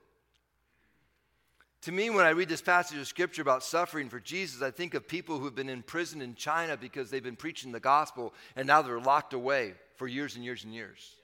To 1.82 1.92
me, 1.92 2.10
when 2.10 2.26
I 2.26 2.30
read 2.30 2.48
this 2.48 2.62
passage 2.62 2.98
of 2.98 3.08
scripture 3.08 3.42
about 3.42 3.62
suffering 3.62 4.08
for 4.08 4.22
Jesus, 4.22 4.62
I 4.62 4.72
think 4.72 4.94
of 4.94 5.06
people 5.06 5.38
who 5.38 5.44
have 5.44 5.56
been 5.56 5.68
imprisoned 5.68 6.24
in 6.24 6.34
China 6.36 6.78
because 6.78 7.10
they've 7.10 7.22
been 7.22 7.36
preaching 7.36 7.74
the 7.74 7.80
gospel 7.82 8.34
and 8.56 8.66
now 8.66 8.82
they're 8.82 9.02
locked 9.02 9.34
away 9.34 9.74
for 9.98 10.08
years 10.08 10.38
and 10.38 10.46
years 10.46 10.64
and 10.64 10.74
years. 10.74 11.18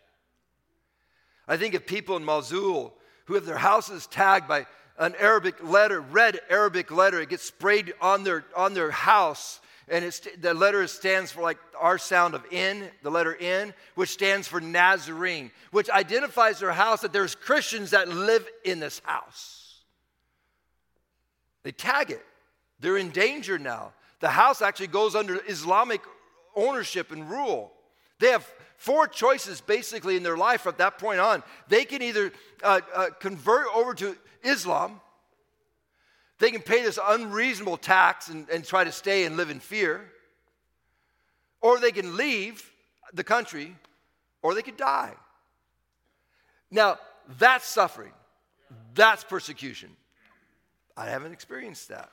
I 1.50 1.58
think 1.58 1.74
of 1.74 1.88
people 1.88 2.16
in 2.16 2.24
Mosul 2.24 2.94
who 3.26 3.34
have 3.34 3.46
their 3.46 3.58
houses 3.58 4.06
tagged 4.06 4.48
by 4.48 4.68
an 5.00 5.16
Arabic 5.20 5.56
letter, 5.64 6.00
red 6.00 6.40
Arabic 6.50 6.92
letter. 6.92 7.20
It 7.20 7.30
gets 7.30 7.44
sprayed 7.44 7.94
on 8.00 8.24
their, 8.24 8.46
on 8.56 8.76
their 8.76 8.92
house, 8.92 9.60
and 9.88 10.06
it's, 10.06 10.22
the 10.40 10.54
letter 10.54 10.86
stands 10.86 11.32
for 11.32 11.42
like 11.42 11.58
our 11.80 11.98
sound 11.98 12.36
of 12.36 12.46
N, 12.52 12.88
the 13.02 13.10
letter 13.10 13.36
N, 13.36 13.74
which 13.96 14.10
stands 14.10 14.48
for 14.48 14.62
Nazarene, 14.62 15.50
which 15.72 15.90
identifies 15.90 16.60
their 16.60 16.72
house 16.72 17.02
that 17.02 17.14
there's 17.14 17.34
Christians 17.34 17.92
that 17.92 18.08
live 18.08 18.48
in 18.64 18.80
this 18.80 19.02
house. 19.04 19.82
They 21.64 21.72
tag 21.72 22.12
it. 22.12 22.24
They're 22.80 22.98
in 22.98 23.10
danger 23.10 23.58
now. 23.58 23.94
The 24.20 24.30
house 24.30 24.62
actually 24.62 24.88
goes 24.88 25.16
under 25.16 25.42
Islamic 25.48 26.02
ownership 26.56 27.12
and 27.12 27.30
rule. 27.30 27.72
They 28.20 28.28
have 28.28 28.48
four 28.80 29.08
choices 29.08 29.62
basically 29.62 30.16
in 30.16 30.24
their 30.24 30.38
life 30.38 30.62
from 30.62 30.74
that 30.78 30.98
point 30.98 31.20
on. 31.20 31.44
They 31.68 31.86
can 31.86 32.02
either 32.02 32.32
uh, 32.64 32.82
uh, 32.96 33.08
convert 33.20 33.68
over 33.76 33.94
to 33.96 34.18
Islam, 34.42 35.02
they 36.40 36.50
can 36.50 36.62
pay 36.62 36.82
this 36.82 36.98
unreasonable 37.04 37.76
tax 37.76 38.30
and, 38.30 38.50
and 38.50 38.64
try 38.64 38.86
to 38.86 38.92
stay 38.92 39.26
and 39.26 39.36
live 39.36 39.50
in 39.50 39.60
fear, 39.60 40.10
or 41.62 41.80
they 41.80 41.92
can 41.92 42.16
leave 42.16 42.72
the 43.14 43.26
country, 43.26 43.76
or 44.42 44.56
they 44.56 44.62
could 44.62 44.78
die. 44.78 45.14
Now, 46.72 46.98
that's 47.38 47.68
suffering, 47.68 48.14
that's 48.96 49.26
persecution. 49.26 49.90
I 50.96 51.08
haven't 51.08 51.34
experienced 51.34 51.90
that. 51.90 52.10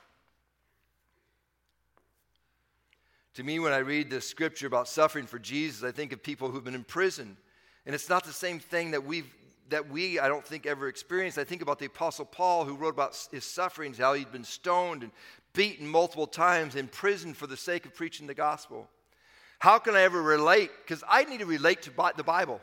To 3.37 3.43
me, 3.43 3.59
when 3.59 3.71
I 3.71 3.77
read 3.77 4.09
the 4.09 4.19
scripture 4.19 4.65
about 4.65 4.87
suffering 4.87 5.27
for 5.27 5.37
Jesus, 5.37 5.83
I 5.83 5.91
think 5.91 6.11
of 6.11 6.23
people 6.23 6.49
who've 6.49 6.63
been 6.63 6.73
imprisoned. 6.73 7.37
And 7.85 7.93
it's 7.93 8.09
not 8.09 8.23
the 8.23 8.33
same 8.33 8.57
thing 8.57 8.89
that 8.91 9.05
we've 9.05 9.31
that 9.69 9.91
we, 9.91 10.17
I 10.17 10.27
don't 10.27 10.43
think, 10.43 10.65
ever 10.65 10.87
experienced. 10.87 11.37
I 11.37 11.43
think 11.43 11.61
about 11.61 11.77
the 11.77 11.85
Apostle 11.85 12.25
Paul, 12.25 12.65
who 12.65 12.73
wrote 12.73 12.95
about 12.95 13.15
his 13.31 13.43
sufferings, 13.43 13.99
how 13.99 14.13
he'd 14.13 14.31
been 14.31 14.43
stoned 14.43 15.03
and 15.03 15.11
beaten 15.53 15.87
multiple 15.87 16.25
times, 16.25 16.75
imprisoned 16.75 17.37
for 17.37 17.45
the 17.45 17.55
sake 17.55 17.85
of 17.85 17.93
preaching 17.93 18.25
the 18.25 18.33
gospel. 18.33 18.89
How 19.59 19.77
can 19.77 19.95
I 19.95 20.01
ever 20.01 20.19
relate? 20.19 20.71
Because 20.83 21.03
I 21.07 21.23
need 21.25 21.41
to 21.41 21.45
relate 21.45 21.83
to 21.83 21.91
the 22.15 22.23
Bible. 22.23 22.59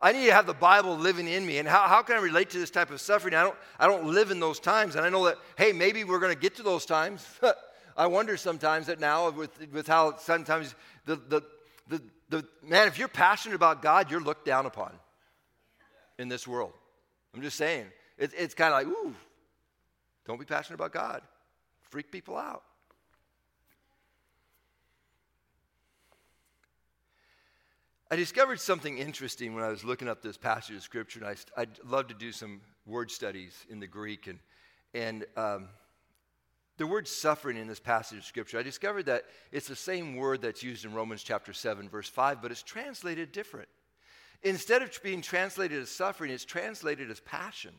I 0.00 0.12
need 0.12 0.26
to 0.26 0.34
have 0.34 0.46
the 0.46 0.54
Bible 0.54 0.96
living 0.96 1.26
in 1.26 1.44
me. 1.44 1.58
And 1.58 1.66
how, 1.66 1.88
how 1.88 2.02
can 2.02 2.14
I 2.14 2.20
relate 2.20 2.50
to 2.50 2.60
this 2.60 2.70
type 2.70 2.92
of 2.92 3.00
suffering? 3.00 3.34
I 3.34 3.42
don't, 3.42 3.56
I 3.80 3.88
don't 3.88 4.04
live 4.04 4.30
in 4.30 4.38
those 4.38 4.60
times. 4.60 4.94
And 4.94 5.04
I 5.04 5.08
know 5.08 5.24
that, 5.24 5.38
hey, 5.58 5.72
maybe 5.72 6.04
we're 6.04 6.20
going 6.20 6.32
to 6.32 6.40
get 6.40 6.54
to 6.58 6.62
those 6.62 6.86
times. 6.86 7.26
I 7.96 8.06
wonder 8.06 8.36
sometimes 8.36 8.86
that 8.86 9.00
now 9.00 9.30
with, 9.30 9.72
with 9.72 9.86
how 9.86 10.16
sometimes 10.16 10.74
the, 11.06 11.16
the, 11.16 11.42
the, 11.88 12.02
the, 12.28 12.46
man, 12.62 12.88
if 12.88 12.98
you're 12.98 13.08
passionate 13.08 13.54
about 13.54 13.82
God, 13.82 14.10
you're 14.10 14.20
looked 14.20 14.44
down 14.44 14.66
upon 14.66 14.92
in 16.18 16.28
this 16.28 16.46
world. 16.46 16.72
I'm 17.34 17.42
just 17.42 17.56
saying. 17.56 17.86
It, 18.18 18.32
it's 18.36 18.54
kind 18.54 18.72
of 18.72 18.78
like, 18.78 18.86
ooh, 18.86 19.14
don't 20.26 20.38
be 20.38 20.46
passionate 20.46 20.76
about 20.76 20.92
God. 20.92 21.22
Freak 21.82 22.10
people 22.10 22.36
out. 22.36 22.62
I 28.10 28.16
discovered 28.16 28.60
something 28.60 28.98
interesting 28.98 29.54
when 29.54 29.64
I 29.64 29.68
was 29.68 29.82
looking 29.82 30.08
up 30.08 30.22
this 30.22 30.36
passage 30.36 30.76
of 30.76 30.82
scripture, 30.82 31.24
and 31.24 31.36
I, 31.56 31.60
would 31.60 31.78
love 31.84 32.06
to 32.08 32.14
do 32.14 32.32
some 32.32 32.60
word 32.86 33.10
studies 33.10 33.66
in 33.70 33.80
the 33.80 33.86
Greek. 33.86 34.28
And, 34.28 34.38
and 34.94 35.24
um, 35.36 35.68
the 36.76 36.86
word 36.86 37.06
suffering 37.06 37.56
in 37.56 37.66
this 37.66 37.80
passage 37.80 38.18
of 38.18 38.24
scripture, 38.24 38.58
I 38.58 38.62
discovered 38.62 39.06
that 39.06 39.24
it's 39.52 39.68
the 39.68 39.76
same 39.76 40.16
word 40.16 40.42
that's 40.42 40.62
used 40.62 40.84
in 40.84 40.92
Romans 40.92 41.22
chapter 41.22 41.52
7, 41.52 41.88
verse 41.88 42.08
5, 42.08 42.42
but 42.42 42.50
it's 42.50 42.62
translated 42.62 43.32
different. 43.32 43.68
Instead 44.42 44.82
of 44.82 44.90
being 45.02 45.22
translated 45.22 45.80
as 45.80 45.88
suffering, 45.88 46.30
it's 46.30 46.44
translated 46.44 47.10
as 47.10 47.20
passion. 47.20 47.72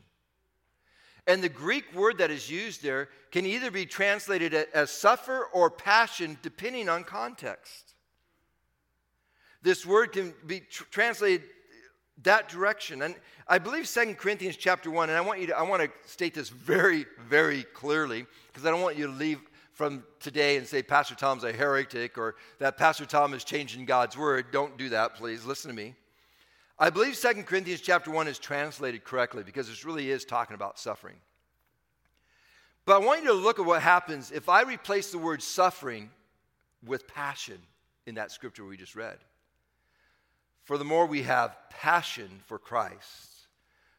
And 1.26 1.42
the 1.42 1.48
Greek 1.48 1.92
word 1.94 2.18
that 2.18 2.30
is 2.30 2.50
used 2.50 2.82
there 2.82 3.08
can 3.32 3.46
either 3.46 3.70
be 3.70 3.86
translated 3.86 4.54
as 4.54 4.90
suffer 4.90 5.44
or 5.52 5.70
passion, 5.70 6.38
depending 6.42 6.88
on 6.88 7.04
context 7.04 7.94
this 9.66 9.84
word 9.84 10.12
can 10.12 10.32
be 10.46 10.60
tr- 10.60 10.84
translated 10.92 11.42
that 12.22 12.48
direction. 12.48 13.02
And 13.02 13.14
I 13.46 13.58
believe 13.58 13.86
Second 13.86 14.18
Corinthians 14.18 14.56
chapter 14.56 14.90
1, 14.90 15.08
and 15.08 15.18
I 15.18 15.20
want 15.20 15.40
you 15.40 15.48
to, 15.48 15.58
I 15.58 15.62
want 15.62 15.82
to 15.82 15.90
state 16.08 16.34
this 16.34 16.48
very, 16.48 17.06
very 17.28 17.62
clearly, 17.62 18.26
because 18.48 18.66
I 18.66 18.70
don't 18.70 18.82
want 18.82 18.96
you 18.96 19.06
to 19.06 19.12
leave 19.12 19.40
from 19.72 20.02
today 20.20 20.56
and 20.56 20.66
say 20.66 20.82
Pastor 20.82 21.14
Tom's 21.14 21.44
a 21.44 21.52
heretic 21.52 22.16
or 22.16 22.36
that 22.58 22.78
Pastor 22.78 23.04
Tom 23.04 23.34
is 23.34 23.44
changing 23.44 23.84
God's 23.84 24.16
word. 24.16 24.46
Don't 24.50 24.78
do 24.78 24.88
that, 24.88 25.16
please. 25.16 25.44
Listen 25.44 25.70
to 25.70 25.76
me. 25.76 25.94
I 26.78 26.88
believe 26.88 27.14
Second 27.16 27.44
Corinthians 27.44 27.82
chapter 27.82 28.10
1 28.10 28.26
is 28.26 28.38
translated 28.38 29.04
correctly 29.04 29.42
because 29.42 29.68
this 29.68 29.84
really 29.84 30.10
is 30.10 30.24
talking 30.24 30.54
about 30.54 30.78
suffering. 30.78 31.16
But 32.86 33.02
I 33.02 33.04
want 33.04 33.22
you 33.22 33.28
to 33.28 33.34
look 33.34 33.58
at 33.58 33.66
what 33.66 33.82
happens 33.82 34.30
if 34.30 34.48
I 34.48 34.62
replace 34.62 35.10
the 35.10 35.18
word 35.18 35.42
suffering 35.42 36.10
with 36.84 37.06
passion 37.08 37.58
in 38.06 38.14
that 38.14 38.30
scripture 38.30 38.64
we 38.64 38.76
just 38.76 38.94
read. 38.94 39.18
For 40.66 40.78
the 40.78 40.84
more 40.84 41.06
we 41.06 41.22
have 41.22 41.56
passion 41.70 42.28
for 42.46 42.58
Christ, 42.58 43.30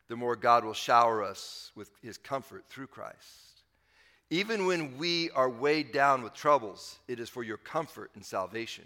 the 0.09 0.17
more 0.17 0.35
God 0.35 0.65
will 0.65 0.73
shower 0.73 1.23
us 1.23 1.71
with 1.75 1.89
his 2.03 2.17
comfort 2.17 2.65
through 2.67 2.87
Christ. 2.87 3.61
Even 4.29 4.65
when 4.65 4.97
we 4.97 5.29
are 5.31 5.49
weighed 5.49 5.93
down 5.93 6.23
with 6.23 6.33
troubles, 6.33 6.99
it 7.07 7.21
is 7.21 7.29
for 7.29 7.41
your 7.41 7.55
comfort 7.55 8.11
and 8.15 8.25
salvation. 8.25 8.83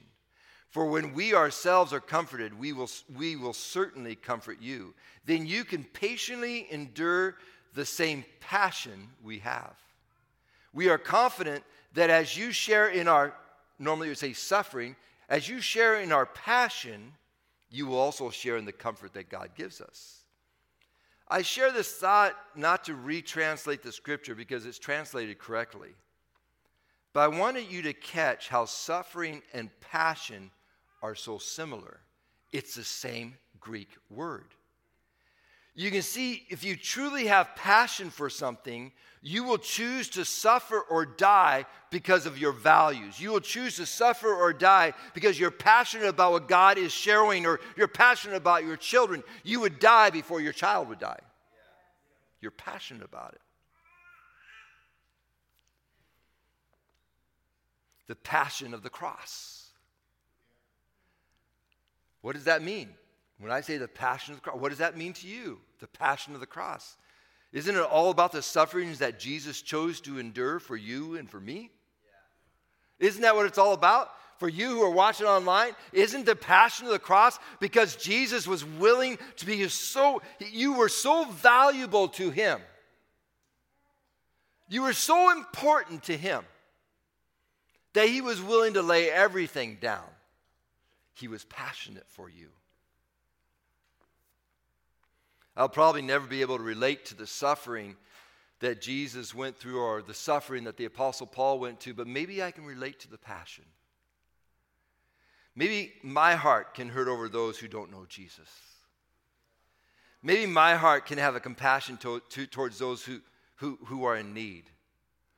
For 0.69 0.85
when 0.85 1.15
we 1.15 1.33
ourselves 1.33 1.91
are 1.91 1.99
comforted, 1.99 2.57
we 2.57 2.71
will, 2.71 2.89
we 3.17 3.35
will 3.35 3.51
certainly 3.51 4.13
comfort 4.13 4.59
you. 4.61 4.93
Then 5.25 5.47
you 5.47 5.63
can 5.63 5.83
patiently 5.83 6.67
endure 6.69 7.35
the 7.73 7.85
same 7.85 8.23
passion 8.41 9.09
we 9.23 9.39
have. 9.39 9.73
We 10.71 10.89
are 10.89 10.99
confident 10.99 11.63
that 11.95 12.11
as 12.11 12.37
you 12.37 12.51
share 12.51 12.89
in 12.89 13.07
our, 13.07 13.33
normally 13.79 14.05
you 14.05 14.11
would 14.11 14.19
say 14.19 14.33
suffering, 14.33 14.95
as 15.29 15.49
you 15.49 15.61
share 15.61 15.99
in 15.99 16.11
our 16.11 16.27
passion, 16.27 17.13
you 17.71 17.87
will 17.87 17.97
also 17.97 18.29
share 18.29 18.57
in 18.57 18.65
the 18.65 18.71
comfort 18.71 19.13
that 19.13 19.29
God 19.29 19.51
gives 19.55 19.81
us. 19.81 20.23
I 21.27 21.41
share 21.41 21.71
this 21.71 21.93
thought 21.93 22.35
not 22.55 22.83
to 22.83 22.93
retranslate 22.93 23.81
the 23.81 23.93
scripture 23.93 24.35
because 24.35 24.65
it's 24.65 24.77
translated 24.77 25.39
correctly, 25.39 25.91
but 27.13 27.21
I 27.21 27.27
wanted 27.29 27.71
you 27.71 27.81
to 27.83 27.93
catch 27.93 28.49
how 28.49 28.65
suffering 28.65 29.41
and 29.53 29.69
passion 29.79 30.51
are 31.01 31.15
so 31.15 31.37
similar. 31.37 32.01
It's 32.51 32.75
the 32.75 32.83
same 32.83 33.35
Greek 33.61 33.89
word. 34.09 34.53
You 35.73 35.89
can 35.89 36.01
see 36.01 36.45
if 36.49 36.63
you 36.63 36.75
truly 36.75 37.27
have 37.27 37.55
passion 37.55 38.09
for 38.09 38.29
something, 38.29 38.91
you 39.21 39.43
will 39.43 39.57
choose 39.57 40.09
to 40.09 40.25
suffer 40.25 40.79
or 40.79 41.05
die 41.05 41.65
because 41.91 42.25
of 42.25 42.39
your 42.39 42.51
values. 42.51 43.19
You 43.19 43.31
will 43.31 43.39
choose 43.39 43.75
to 43.77 43.85
suffer 43.85 44.33
or 44.33 44.51
die 44.51 44.93
because 45.13 45.39
you're 45.39 45.51
passionate 45.51 46.07
about 46.07 46.31
what 46.31 46.47
God 46.47 46.77
is 46.77 46.91
sharing 46.91 47.45
or 47.45 47.59
you're 47.77 47.87
passionate 47.87 48.35
about 48.35 48.65
your 48.65 48.77
children. 48.77 49.23
You 49.43 49.59
would 49.61 49.79
die 49.79 50.09
before 50.09 50.41
your 50.41 50.53
child 50.53 50.89
would 50.89 50.99
die. 50.99 51.19
You're 52.41 52.51
passionate 52.51 53.03
about 53.03 53.33
it. 53.33 53.41
The 58.07 58.15
passion 58.15 58.73
of 58.73 58.81
the 58.81 58.89
cross. 58.89 59.67
What 62.21 62.33
does 62.33 62.45
that 62.45 62.61
mean? 62.61 62.89
When 63.41 63.51
I 63.51 63.61
say 63.61 63.77
the 63.77 63.87
passion 63.87 64.33
of 64.33 64.39
the 64.39 64.43
cross, 64.43 64.61
what 64.61 64.69
does 64.69 64.77
that 64.77 64.95
mean 64.95 65.13
to 65.13 65.27
you? 65.27 65.59
The 65.79 65.87
passion 65.87 66.35
of 66.35 66.39
the 66.39 66.45
cross. 66.45 66.95
Isn't 67.51 67.75
it 67.75 67.81
all 67.81 68.11
about 68.11 68.31
the 68.31 68.43
sufferings 68.43 68.99
that 68.99 69.19
Jesus 69.19 69.63
chose 69.63 69.99
to 70.01 70.19
endure 70.19 70.59
for 70.59 70.77
you 70.77 71.17
and 71.17 71.27
for 71.27 71.39
me? 71.39 71.71
Yeah. 72.99 73.07
Isn't 73.07 73.23
that 73.23 73.35
what 73.35 73.47
it's 73.47 73.57
all 73.57 73.73
about? 73.73 74.11
For 74.37 74.47
you 74.47 74.69
who 74.69 74.83
are 74.83 74.91
watching 74.91 75.25
online, 75.25 75.73
isn't 75.91 76.25
the 76.25 76.35
passion 76.35 76.85
of 76.85 76.91
the 76.91 76.99
cross 76.99 77.39
because 77.59 77.95
Jesus 77.95 78.47
was 78.47 78.63
willing 78.63 79.17
to 79.37 79.45
be 79.45 79.67
so, 79.69 80.21
you 80.39 80.73
were 80.73 80.89
so 80.89 81.25
valuable 81.25 82.09
to 82.09 82.29
him. 82.29 82.59
You 84.69 84.83
were 84.83 84.93
so 84.93 85.31
important 85.31 86.03
to 86.03 86.15
him 86.15 86.43
that 87.93 88.07
he 88.07 88.21
was 88.21 88.39
willing 88.39 88.75
to 88.75 88.83
lay 88.83 89.09
everything 89.09 89.79
down. 89.81 90.07
He 91.15 91.27
was 91.27 91.43
passionate 91.43 92.07
for 92.07 92.29
you. 92.29 92.47
I'll 95.55 95.69
probably 95.69 96.01
never 96.01 96.27
be 96.27 96.41
able 96.41 96.57
to 96.57 96.63
relate 96.63 97.05
to 97.05 97.15
the 97.15 97.27
suffering 97.27 97.95
that 98.61 98.81
Jesus 98.81 99.35
went 99.35 99.57
through 99.57 99.79
or 99.79 100.01
the 100.01 100.13
suffering 100.13 100.63
that 100.65 100.77
the 100.77 100.85
Apostle 100.85 101.27
Paul 101.27 101.59
went 101.59 101.79
to, 101.81 101.93
but 101.93 102.07
maybe 102.07 102.41
I 102.41 102.51
can 102.51 102.63
relate 102.63 102.99
to 102.99 103.09
the 103.09 103.17
passion. 103.17 103.65
Maybe 105.55 105.93
my 106.03 106.35
heart 106.35 106.73
can 106.73 106.87
hurt 106.87 107.07
over 107.07 107.27
those 107.27 107.57
who 107.57 107.67
don't 107.67 107.91
know 107.91 108.05
Jesus. 108.07 108.49
Maybe 110.23 110.45
my 110.45 110.75
heart 110.75 111.05
can 111.07 111.17
have 111.17 111.35
a 111.35 111.39
compassion 111.39 111.97
to, 111.97 112.21
to, 112.29 112.45
towards 112.45 112.77
those 112.77 113.03
who, 113.03 113.19
who, 113.55 113.79
who 113.85 114.05
are 114.05 114.15
in 114.15 114.33
need. 114.33 114.65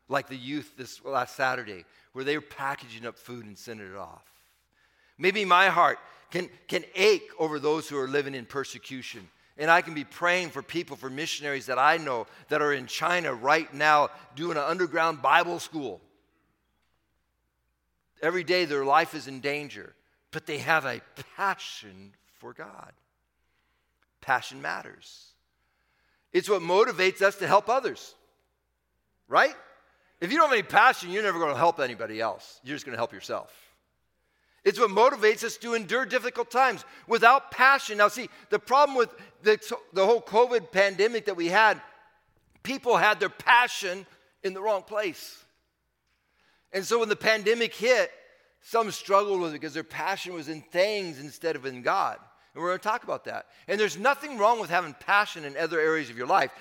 Like 0.09 0.27
the 0.27 0.35
youth 0.35 0.73
this 0.77 1.03
last 1.03 1.35
Saturday, 1.35 1.85
where 2.11 2.25
they 2.25 2.37
were 2.37 2.41
packaging 2.41 3.05
up 3.05 3.17
food 3.17 3.45
and 3.45 3.57
sending 3.57 3.89
it 3.89 3.95
off. 3.95 4.25
Maybe 5.17 5.45
my 5.45 5.69
heart 5.69 5.97
can, 6.29 6.49
can 6.67 6.83
ache 6.95 7.29
over 7.39 7.57
those 7.57 7.87
who 7.87 7.97
are 7.97 8.07
living 8.07 8.35
in 8.35 8.45
persecution 8.45 9.27
and 9.57 9.69
I 9.69 9.81
can 9.81 9.93
be 9.93 10.03
praying 10.03 10.49
for 10.49 10.61
people, 10.61 10.95
for 10.95 11.09
missionaries 11.09 11.67
that 11.67 11.77
I 11.77 11.97
know 11.97 12.27
that 12.49 12.61
are 12.61 12.73
in 12.73 12.87
China 12.87 13.33
right 13.33 13.71
now 13.73 14.09
doing 14.35 14.57
an 14.57 14.63
underground 14.63 15.21
Bible 15.21 15.59
school. 15.59 16.01
Every 18.21 18.43
day 18.43 18.65
their 18.65 18.85
life 18.85 19.13
is 19.13 19.27
in 19.27 19.41
danger, 19.41 19.93
but 20.31 20.45
they 20.45 20.59
have 20.59 20.85
a 20.85 21.01
passion 21.35 22.13
for 22.39 22.53
God. 22.53 22.91
Passion 24.21 24.61
matters. 24.61 25.27
It's 26.31 26.49
what 26.49 26.61
motivates 26.61 27.21
us 27.21 27.35
to 27.37 27.47
help 27.47 27.69
others, 27.69 28.15
right? 29.27 29.53
If 30.19 30.31
you 30.31 30.37
don't 30.37 30.47
have 30.47 30.57
any 30.57 30.63
passion, 30.63 31.11
you're 31.11 31.21
never 31.21 31.37
going 31.37 31.51
to 31.51 31.57
help 31.57 31.79
anybody 31.79 32.19
else. 32.21 32.59
You're 32.63 32.75
just 32.75 32.85
going 32.85 32.93
to 32.93 32.99
help 32.99 33.13
yourself. 33.13 33.53
It's 34.63 34.79
what 34.79 34.91
motivates 34.91 35.43
us 35.43 35.57
to 35.57 35.73
endure 35.73 36.05
difficult 36.05 36.49
times 36.49 36.85
without 37.07 37.51
passion. 37.51 37.97
Now, 37.97 38.07
see, 38.07 38.29
the 38.49 38.59
problem 38.59 38.97
with 38.97 39.09
the, 39.41 39.59
the 39.91 40.05
whole 40.05 40.21
COVID 40.21 40.71
pandemic 40.71 41.25
that 41.25 41.35
we 41.35 41.47
had, 41.47 41.81
people 42.63 42.95
had 42.95 43.19
their 43.19 43.29
passion 43.29 44.05
in 44.41 44.53
the 44.53 44.61
wrong 44.61 44.83
place. 44.83 45.43
And 46.71 46.85
so 46.85 46.99
when 46.99 47.09
the 47.09 47.15
pandemic 47.15 47.75
hit, 47.75 48.09
some 48.61 48.89
struggled 48.91 49.41
with 49.41 49.51
it 49.51 49.53
because 49.53 49.73
their 49.73 49.83
passion 49.83 50.33
was 50.33 50.47
in 50.47 50.61
things 50.61 51.19
instead 51.19 51.57
of 51.57 51.65
in 51.65 51.81
God. 51.81 52.17
And 52.53 52.63
we're 52.63 52.69
going 52.69 52.79
to 52.79 52.87
talk 52.87 53.03
about 53.03 53.25
that. 53.25 53.47
And 53.67 53.77
there's 53.77 53.97
nothing 53.97 54.37
wrong 54.37 54.59
with 54.61 54.69
having 54.69 54.93
passion 54.93 55.43
in 55.43 55.57
other 55.57 55.79
areas 55.79 56.09
of 56.09 56.17
your 56.17 56.27
life, 56.27 56.51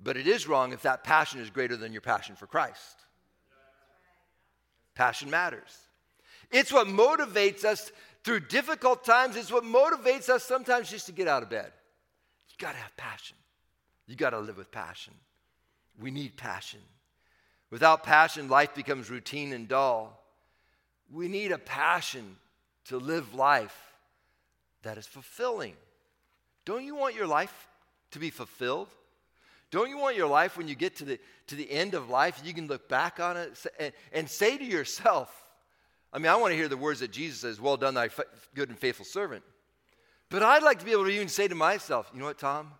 but 0.00 0.16
it 0.16 0.28
is 0.28 0.46
wrong 0.46 0.72
if 0.72 0.82
that 0.82 1.02
passion 1.02 1.40
is 1.40 1.50
greater 1.50 1.76
than 1.76 1.92
your 1.92 2.02
passion 2.02 2.36
for 2.36 2.46
Christ. 2.46 2.96
Passion 4.94 5.28
matters. 5.28 5.76
It's 6.52 6.72
what 6.72 6.86
motivates 6.86 7.64
us 7.64 7.90
through 8.24 8.40
difficult 8.40 9.04
times. 9.04 9.36
It's 9.36 9.50
what 9.50 9.64
motivates 9.64 10.28
us 10.28 10.44
sometimes 10.44 10.90
just 10.90 11.06
to 11.06 11.12
get 11.12 11.26
out 11.26 11.42
of 11.42 11.50
bed. 11.50 11.72
You 12.48 12.54
got 12.58 12.72
to 12.72 12.78
have 12.78 12.96
passion. 12.96 13.36
You 14.06 14.16
got 14.16 14.30
to 14.30 14.38
live 14.38 14.58
with 14.58 14.70
passion. 14.70 15.14
We 16.00 16.10
need 16.10 16.36
passion. 16.36 16.80
Without 17.70 18.02
passion, 18.02 18.48
life 18.48 18.74
becomes 18.74 19.10
routine 19.10 19.52
and 19.52 19.66
dull. 19.66 20.22
We 21.10 21.28
need 21.28 21.52
a 21.52 21.58
passion 21.58 22.36
to 22.86 22.98
live 22.98 23.34
life 23.34 23.76
that 24.82 24.98
is 24.98 25.06
fulfilling. 25.06 25.74
Don't 26.64 26.84
you 26.84 26.94
want 26.94 27.14
your 27.14 27.26
life 27.26 27.68
to 28.10 28.18
be 28.18 28.30
fulfilled? 28.30 28.88
Don't 29.70 29.88
you 29.88 29.96
want 29.96 30.16
your 30.16 30.26
life 30.26 30.58
when 30.58 30.68
you 30.68 30.74
get 30.74 30.96
to 30.96 31.04
the, 31.04 31.18
to 31.46 31.54
the 31.54 31.70
end 31.70 31.94
of 31.94 32.10
life, 32.10 32.42
you 32.44 32.52
can 32.52 32.66
look 32.66 32.88
back 32.88 33.18
on 33.20 33.38
it 33.38 33.66
and, 33.80 33.92
and 34.12 34.28
say 34.28 34.58
to 34.58 34.64
yourself, 34.64 35.41
I 36.12 36.18
mean, 36.18 36.28
I 36.28 36.36
want 36.36 36.52
to 36.52 36.56
hear 36.56 36.68
the 36.68 36.76
words 36.76 37.00
that 37.00 37.10
Jesus 37.10 37.40
says, 37.40 37.60
Well 37.60 37.76
done, 37.76 37.94
thy 37.94 38.08
good 38.54 38.68
and 38.68 38.78
faithful 38.78 39.04
servant. 39.04 39.42
But 40.28 40.42
I'd 40.42 40.62
like 40.62 40.78
to 40.78 40.84
be 40.84 40.92
able 40.92 41.04
to 41.04 41.10
even 41.10 41.28
say 41.28 41.48
to 41.48 41.54
myself, 41.54 42.10
You 42.12 42.20
know 42.20 42.26
what, 42.26 42.38
Tom? 42.38 42.72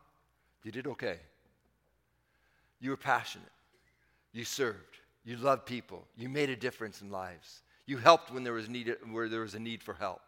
You 0.64 0.72
did 0.72 0.86
okay. 0.86 1.18
You 2.80 2.90
were 2.90 2.96
passionate. 2.96 3.48
You 4.32 4.44
served. 4.44 4.98
You 5.24 5.36
loved 5.36 5.66
people. 5.66 6.04
You 6.16 6.28
made 6.28 6.50
a 6.50 6.56
difference 6.56 7.00
in 7.00 7.10
lives. 7.10 7.62
You 7.86 7.96
helped 7.98 8.32
when 8.32 8.44
there 8.44 8.52
was, 8.52 8.68
need, 8.68 8.94
where 9.10 9.28
there 9.28 9.40
was 9.40 9.54
a 9.54 9.58
need 9.58 9.82
for 9.82 9.94
help. 9.94 10.22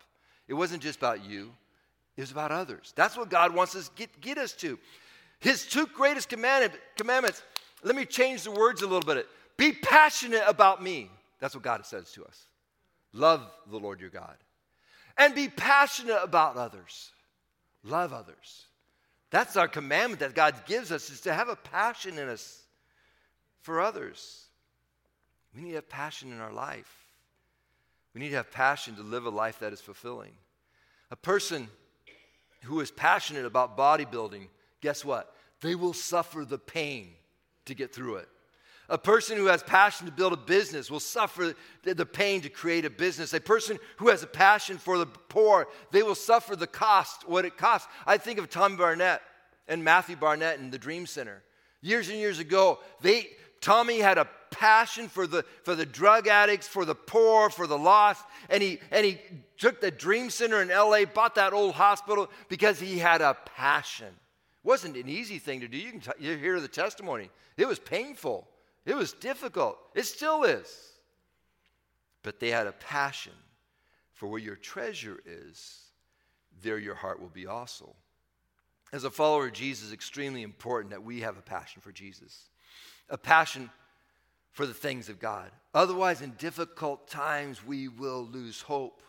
It 0.48 0.54
wasn't 0.54 0.82
just 0.82 0.98
about 0.98 1.24
you, 1.24 1.52
it 2.16 2.20
was 2.20 2.30
about 2.30 2.52
others. 2.52 2.92
That's 2.96 3.16
what 3.16 3.28
God 3.28 3.54
wants 3.54 3.74
us 3.74 3.88
to 3.88 3.94
get, 3.96 4.20
get 4.20 4.38
us 4.38 4.52
to. 4.54 4.78
His 5.40 5.66
two 5.66 5.86
greatest 5.86 6.28
commandments, 6.28 7.42
let 7.82 7.96
me 7.96 8.04
change 8.04 8.44
the 8.44 8.50
words 8.50 8.82
a 8.82 8.86
little 8.86 9.00
bit. 9.00 9.26
Be 9.56 9.72
passionate 9.72 10.42
about 10.46 10.82
me. 10.82 11.10
That's 11.40 11.54
what 11.54 11.64
God 11.64 11.84
says 11.84 12.12
to 12.12 12.24
us. 12.24 12.46
Love 13.14 13.48
the 13.70 13.78
Lord 13.78 14.00
your 14.00 14.10
God. 14.10 14.36
And 15.16 15.34
be 15.34 15.48
passionate 15.48 16.20
about 16.22 16.56
others. 16.56 17.12
Love 17.84 18.12
others. 18.12 18.66
That's 19.30 19.56
our 19.56 19.68
commandment 19.68 20.20
that 20.20 20.34
God 20.34 20.54
gives 20.66 20.92
us 20.92 21.08
is 21.10 21.22
to 21.22 21.32
have 21.32 21.48
a 21.48 21.56
passion 21.56 22.18
in 22.18 22.28
us 22.28 22.62
for 23.62 23.80
others. 23.80 24.46
We 25.54 25.62
need 25.62 25.70
to 25.70 25.76
have 25.76 25.88
passion 25.88 26.32
in 26.32 26.40
our 26.40 26.52
life. 26.52 26.92
We 28.14 28.20
need 28.20 28.30
to 28.30 28.36
have 28.36 28.50
passion 28.50 28.96
to 28.96 29.02
live 29.02 29.26
a 29.26 29.30
life 29.30 29.60
that 29.60 29.72
is 29.72 29.80
fulfilling. 29.80 30.32
A 31.10 31.16
person 31.16 31.68
who 32.64 32.80
is 32.80 32.90
passionate 32.90 33.44
about 33.44 33.76
bodybuilding, 33.76 34.48
guess 34.80 35.04
what? 35.04 35.34
They 35.60 35.74
will 35.74 35.92
suffer 35.92 36.44
the 36.44 36.58
pain 36.58 37.10
to 37.66 37.74
get 37.74 37.94
through 37.94 38.16
it. 38.16 38.28
A 38.88 38.98
person 38.98 39.38
who 39.38 39.46
has 39.46 39.62
passion 39.62 40.06
to 40.06 40.12
build 40.12 40.34
a 40.34 40.36
business 40.36 40.90
will 40.90 41.00
suffer 41.00 41.54
the 41.82 42.06
pain 42.06 42.42
to 42.42 42.50
create 42.50 42.84
a 42.84 42.90
business. 42.90 43.32
A 43.32 43.40
person 43.40 43.78
who 43.96 44.08
has 44.08 44.22
a 44.22 44.26
passion 44.26 44.76
for 44.76 44.98
the 44.98 45.06
poor, 45.06 45.68
they 45.90 46.02
will 46.02 46.14
suffer 46.14 46.54
the 46.54 46.66
cost, 46.66 47.26
what 47.26 47.46
it 47.46 47.56
costs. 47.56 47.88
I 48.06 48.18
think 48.18 48.38
of 48.38 48.50
Tom 48.50 48.76
Barnett 48.76 49.22
and 49.68 49.82
Matthew 49.82 50.16
Barnett 50.16 50.58
in 50.58 50.70
the 50.70 50.78
Dream 50.78 51.06
Center. 51.06 51.42
Years 51.80 52.10
and 52.10 52.18
years 52.18 52.38
ago, 52.38 52.78
they, 53.00 53.28
Tommy 53.62 54.00
had 54.00 54.18
a 54.18 54.28
passion 54.50 55.08
for 55.08 55.26
the, 55.26 55.44
for 55.62 55.74
the 55.74 55.86
drug 55.86 56.28
addicts, 56.28 56.68
for 56.68 56.84
the 56.84 56.94
poor, 56.94 57.48
for 57.50 57.66
the 57.66 57.78
lost, 57.78 58.24
and 58.50 58.62
he, 58.62 58.78
and 58.90 59.04
he 59.04 59.18
took 59.58 59.80
the 59.80 59.90
Dream 59.90 60.28
Center 60.28 60.60
in 60.60 60.68
LA, 60.68 61.06
bought 61.06 61.34
that 61.36 61.54
old 61.54 61.74
hospital 61.74 62.28
because 62.48 62.78
he 62.78 62.98
had 62.98 63.22
a 63.22 63.34
passion. 63.56 64.08
It 64.08 64.68
wasn't 64.68 64.96
an 64.96 65.08
easy 65.08 65.38
thing 65.38 65.60
to 65.60 65.68
do. 65.68 65.78
You 65.78 65.90
can 65.90 66.00
t- 66.00 66.10
you 66.20 66.36
hear 66.36 66.60
the 66.60 66.68
testimony. 66.68 67.30
It 67.56 67.66
was 67.66 67.78
painful. 67.78 68.46
It 68.84 68.94
was 68.94 69.12
difficult. 69.12 69.78
It 69.94 70.04
still 70.04 70.44
is. 70.44 70.92
But 72.22 72.40
they 72.40 72.50
had 72.50 72.66
a 72.66 72.72
passion 72.72 73.32
for 74.12 74.26
where 74.28 74.40
your 74.40 74.56
treasure 74.56 75.20
is, 75.26 75.80
there 76.62 76.78
your 76.78 76.94
heart 76.94 77.20
will 77.20 77.28
be 77.28 77.46
also. 77.46 77.94
As 78.92 79.04
a 79.04 79.10
follower 79.10 79.48
of 79.48 79.52
Jesus, 79.52 79.92
extremely 79.92 80.42
important 80.42 80.90
that 80.90 81.02
we 81.02 81.20
have 81.20 81.36
a 81.36 81.42
passion 81.42 81.82
for 81.82 81.90
Jesus, 81.90 82.48
a 83.10 83.18
passion 83.18 83.70
for 84.52 84.66
the 84.66 84.74
things 84.74 85.08
of 85.08 85.18
God. 85.18 85.50
Otherwise, 85.74 86.22
in 86.22 86.30
difficult 86.38 87.08
times, 87.08 87.66
we 87.66 87.88
will 87.88 88.24
lose 88.30 88.62
hope. 88.62 89.02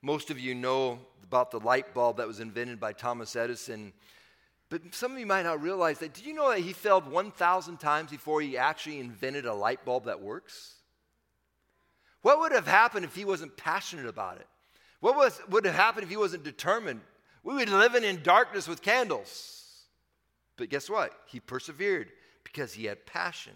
Most 0.00 0.30
of 0.30 0.38
you 0.38 0.54
know 0.54 1.00
about 1.24 1.50
the 1.50 1.58
light 1.58 1.92
bulb 1.92 2.18
that 2.18 2.28
was 2.28 2.38
invented 2.38 2.78
by 2.78 2.92
Thomas 2.92 3.34
Edison 3.34 3.92
but 4.68 4.94
some 4.94 5.12
of 5.12 5.18
you 5.18 5.26
might 5.26 5.44
not 5.44 5.62
realize 5.62 5.98
that. 5.98 6.14
Did 6.14 6.26
you 6.26 6.34
know 6.34 6.50
that 6.50 6.58
he 6.58 6.72
failed 6.72 7.10
1,000 7.10 7.78
times 7.78 8.10
before 8.10 8.40
he 8.40 8.58
actually 8.58 8.98
invented 8.98 9.46
a 9.46 9.54
light 9.54 9.84
bulb 9.84 10.06
that 10.06 10.20
works? 10.20 10.74
What 12.22 12.40
would 12.40 12.52
have 12.52 12.66
happened 12.66 13.04
if 13.04 13.14
he 13.14 13.24
wasn't 13.24 13.56
passionate 13.56 14.06
about 14.06 14.38
it? 14.38 14.46
What 15.00 15.16
was, 15.16 15.40
would 15.48 15.64
have 15.66 15.74
happened 15.74 16.04
if 16.04 16.10
he 16.10 16.16
wasn't 16.16 16.42
determined? 16.42 17.00
We 17.44 17.54
would 17.54 17.68
live 17.68 17.94
in 17.94 18.22
darkness 18.22 18.66
with 18.66 18.82
candles. 18.82 19.84
But 20.56 20.68
guess 20.68 20.90
what? 20.90 21.12
He 21.26 21.38
persevered 21.38 22.10
because 22.42 22.72
he 22.72 22.86
had 22.86 23.06
passion. 23.06 23.52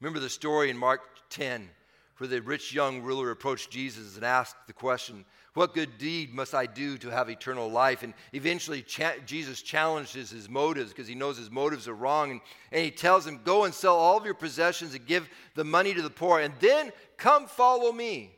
Remember 0.00 0.20
the 0.20 0.28
story 0.28 0.68
in 0.68 0.76
Mark 0.76 1.00
10 1.30 1.70
where 2.18 2.28
the 2.28 2.42
rich 2.42 2.74
young 2.74 3.02
ruler 3.02 3.30
approached 3.30 3.70
Jesus 3.70 4.16
and 4.16 4.24
asked 4.24 4.56
the 4.66 4.72
question, 4.72 5.24
what 5.56 5.72
good 5.72 5.96
deed 5.96 6.34
must 6.34 6.54
I 6.54 6.66
do 6.66 6.98
to 6.98 7.08
have 7.08 7.30
eternal 7.30 7.70
life? 7.70 8.02
And 8.02 8.12
eventually, 8.34 8.82
cha- 8.82 9.16
Jesus 9.24 9.62
challenges 9.62 10.28
his 10.28 10.50
motives 10.50 10.90
because 10.90 11.08
he 11.08 11.14
knows 11.14 11.38
his 11.38 11.50
motives 11.50 11.88
are 11.88 11.94
wrong. 11.94 12.30
And, 12.30 12.40
and 12.72 12.84
he 12.84 12.90
tells 12.90 13.26
him, 13.26 13.40
Go 13.42 13.64
and 13.64 13.72
sell 13.72 13.96
all 13.96 14.18
of 14.18 14.26
your 14.26 14.34
possessions 14.34 14.94
and 14.94 15.06
give 15.06 15.26
the 15.54 15.64
money 15.64 15.94
to 15.94 16.02
the 16.02 16.10
poor, 16.10 16.40
and 16.40 16.52
then 16.60 16.92
come 17.16 17.46
follow 17.46 17.90
me. 17.90 18.36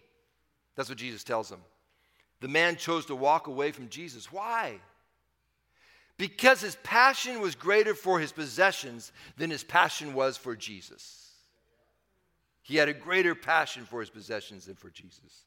That's 0.77 0.89
what 0.89 0.99
Jesus 0.99 1.25
tells 1.25 1.51
him. 1.51 1.59
The 2.41 2.47
man 2.47 2.77
chose 2.77 3.07
to 3.07 3.17
walk 3.17 3.49
away 3.49 3.73
from 3.73 3.89
Jesus. 3.89 4.31
Why? 4.31 4.79
Because 6.19 6.61
his 6.61 6.77
passion 6.85 7.41
was 7.41 7.57
greater 7.57 7.97
for 7.97 8.21
his 8.21 8.31
possessions 8.31 9.11
than 9.37 9.51
his 9.51 9.65
passion 9.65 10.15
was 10.15 10.37
for 10.37 10.55
Jesus. 10.55 11.33
He 12.63 12.77
had 12.77 12.89
a 12.89 12.95
greater 12.95 13.35
passion 13.35 13.87
for 13.87 13.99
his 13.99 14.11
possessions 14.11 14.67
than 14.67 14.77
for 14.77 14.91
Jesus. 14.91 15.47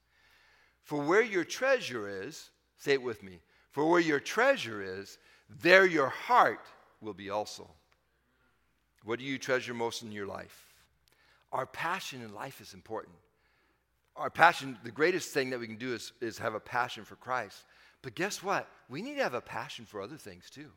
For 0.83 1.01
where 1.01 1.21
your 1.21 1.43
treasure 1.43 2.23
is, 2.23 2.49
say 2.77 2.93
it 2.93 3.01
with 3.01 3.23
me, 3.23 3.39
for 3.71 3.89
where 3.89 3.99
your 3.99 4.19
treasure 4.19 4.81
is, 4.81 5.17
there 5.61 5.85
your 5.85 6.09
heart 6.09 6.65
will 7.01 7.13
be 7.13 7.29
also. 7.29 7.69
What 9.03 9.19
do 9.19 9.25
you 9.25 9.37
treasure 9.37 9.73
most 9.73 10.03
in 10.03 10.11
your 10.11 10.27
life? 10.27 10.73
Our 11.51 11.65
passion 11.65 12.21
in 12.21 12.33
life 12.33 12.61
is 12.61 12.73
important. 12.73 13.15
Our 14.15 14.29
passion, 14.29 14.77
the 14.83 14.91
greatest 14.91 15.33
thing 15.33 15.49
that 15.51 15.59
we 15.59 15.67
can 15.67 15.77
do 15.77 15.93
is, 15.93 16.13
is 16.21 16.37
have 16.37 16.53
a 16.53 16.59
passion 16.59 17.05
for 17.05 17.15
Christ. 17.15 17.63
But 18.01 18.15
guess 18.15 18.43
what? 18.43 18.67
We 18.89 19.01
need 19.01 19.15
to 19.15 19.23
have 19.23 19.33
a 19.33 19.41
passion 19.41 19.85
for 19.85 20.01
other 20.01 20.17
things 20.17 20.49
too. 20.49 20.69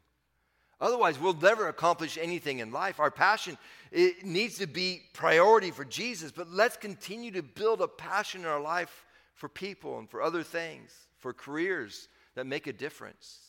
Otherwise, 0.81 1.19
we'll 1.19 1.35
never 1.35 1.69
accomplish 1.69 2.19
anything 2.21 2.59
in 2.59 2.71
life. 2.71 3.01
Our 3.01 3.11
passion 3.11 3.57
it 3.91 4.25
needs 4.25 4.59
to 4.59 4.67
be 4.67 5.03
priority 5.13 5.71
for 5.71 5.85
Jesus, 5.85 6.33
but 6.33 6.51
let's 6.51 6.77
continue 6.77 7.31
to 7.33 7.43
build 7.43 7.81
a 7.81 7.89
passion 7.89 8.43
in 8.43 8.47
our 8.47 8.61
life 8.61 9.05
for 9.35 9.49
people 9.49 9.99
and 9.99 10.09
for 10.09 10.23
other 10.23 10.43
things, 10.43 10.91
for 11.19 11.33
careers 11.33 12.09
that 12.35 12.47
make 12.47 12.67
a 12.67 12.73
difference. 12.73 13.41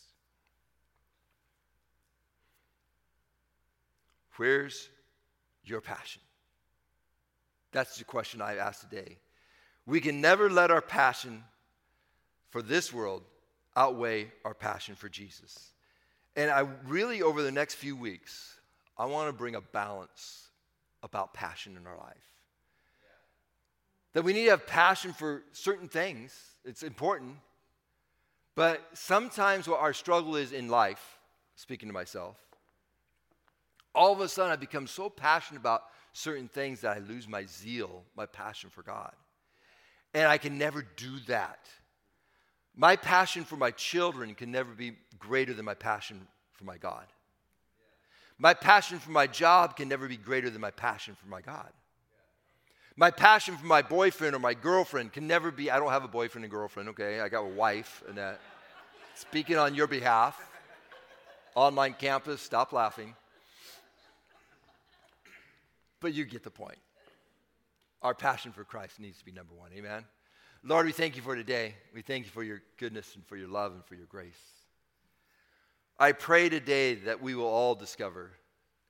Where's 4.38 4.89
your 5.63 5.82
passion? 5.82 6.21
That's 7.71 7.98
the 7.98 8.04
question 8.04 8.41
I 8.41 8.58
asked 8.58 8.89
today. 8.89 9.17
We 9.86 10.02
can 10.02 10.21
never 10.21 10.50
let 10.50 10.71
our 10.71 10.82
passion 10.82 11.43
for 12.50 12.62
this 12.62 12.91
world 12.91 13.24
outweigh 13.76 14.32
our 14.43 14.54
passion 14.54 14.95
for 14.95 15.10
Jesus. 15.10 15.71
And 16.36 16.50
I 16.50 16.67
really, 16.88 17.21
over 17.21 17.41
the 17.41 17.52
next 17.52 17.76
few 17.76 17.95
weeks, 17.95 18.60
I 18.98 19.06
want 19.06 19.30
to 19.30 19.34
bring 19.34 19.56
a 19.56 19.62
balance 19.62 20.50
about 21.04 21.34
passion 21.34 21.78
in 21.78 21.86
our 21.86 21.98
life. 21.98 22.35
That 24.15 24.23
we 24.23 24.32
need 24.32 24.45
to 24.45 24.51
have 24.51 24.65
passion 24.65 25.12
for 25.12 25.43
certain 25.51 25.89
things, 25.89 26.34
it's 26.63 26.84
important. 26.84 27.36
But 28.56 28.82
sometimes 28.93 29.67
what 29.67 29.82
our 29.82 29.91
struggle 29.91 30.38
is 30.38 30.54
in 30.54 30.69
life, 30.69 31.17
speaking 31.58 31.89
to 31.89 31.93
myself, 31.93 32.38
all 33.93 34.13
of 34.13 34.21
a 34.21 34.30
sudden 34.30 34.54
I 34.54 34.56
become 34.56 34.88
so 34.88 35.10
passionate 35.10 35.60
about 35.60 35.84
certain 36.13 36.47
things 36.47 36.80
that 36.80 36.95
I 36.95 36.99
lose 36.99 37.28
my 37.28 37.43
zeal, 37.43 38.04
my 38.15 38.25
passion 38.25 38.69
for 38.69 38.84
God. 38.84 39.12
And 40.13 40.25
I 40.30 40.38
can 40.38 40.58
never 40.58 40.82
do 40.95 41.19
that. 41.28 41.67
My 42.73 42.95
passion 42.95 43.43
for 43.43 43.58
my 43.58 43.71
children 43.71 44.34
can 44.34 44.49
never 44.49 44.71
be 44.71 44.93
greater 45.19 45.54
than 45.54 45.65
my 45.65 45.73
passion 45.73 46.25
for 46.54 46.63
my 46.63 46.78
God. 46.78 47.06
My 48.38 48.54
passion 48.54 48.97
for 48.97 49.12
my 49.12 49.28
job 49.28 49.75
can 49.75 49.89
never 49.89 50.08
be 50.08 50.15
greater 50.15 50.49
than 50.49 50.62
my 50.62 50.71
passion 50.71 51.17
for 51.21 51.28
my 51.28 51.41
God. 51.41 51.69
My 52.97 53.12
passion 53.12 53.58
for 53.58 53.65
my 53.65 53.81
boyfriend 53.81 54.36
or 54.36 54.39
my 54.39 54.53
girlfriend 54.53 55.12
can 55.12 55.27
never 55.27 55.51
be, 55.51 55.69
I 55.69 55.79
don't 55.79 55.91
have 55.91 56.05
a 56.05 56.10
boyfriend 56.10 56.45
and 56.45 56.51
girlfriend, 56.51 56.89
okay? 56.89 57.19
I 57.19 57.27
got 57.27 57.41
a 57.41 57.49
wife, 57.49 58.03
and 58.08 58.17
that. 58.17 58.39
Speaking 59.15 59.58
on 59.58 59.75
your 59.75 59.88
behalf, 59.88 60.39
online 61.55 61.93
campus, 61.93 62.41
stop 62.41 62.71
laughing. 62.71 63.15
But 65.99 66.13
you 66.13 66.25
get 66.25 66.43
the 66.43 66.51
point. 66.51 66.77
Our 68.01 68.13
passion 68.13 68.51
for 68.51 68.63
Christ 68.63 68.99
needs 68.99 69.17
to 69.19 69.25
be 69.25 69.31
number 69.31 69.53
one. 69.53 69.71
Amen. 69.73 70.05
Lord, 70.63 70.86
we 70.86 70.91
thank 70.91 71.15
you 71.15 71.21
for 71.21 71.36
today. 71.36 71.75
We 71.93 72.01
thank 72.01 72.25
you 72.25 72.31
for 72.31 72.43
your 72.43 72.62
goodness 72.77 73.15
and 73.15 73.25
for 73.25 73.36
your 73.36 73.47
love 73.47 73.73
and 73.73 73.84
for 73.86 73.95
your 73.95 74.05
grace. 74.05 74.34
I 75.99 76.12
pray 76.12 76.49
today 76.49 76.95
that 76.95 77.21
we 77.21 77.36
will 77.36 77.45
all 77.45 77.75
discover 77.75 78.31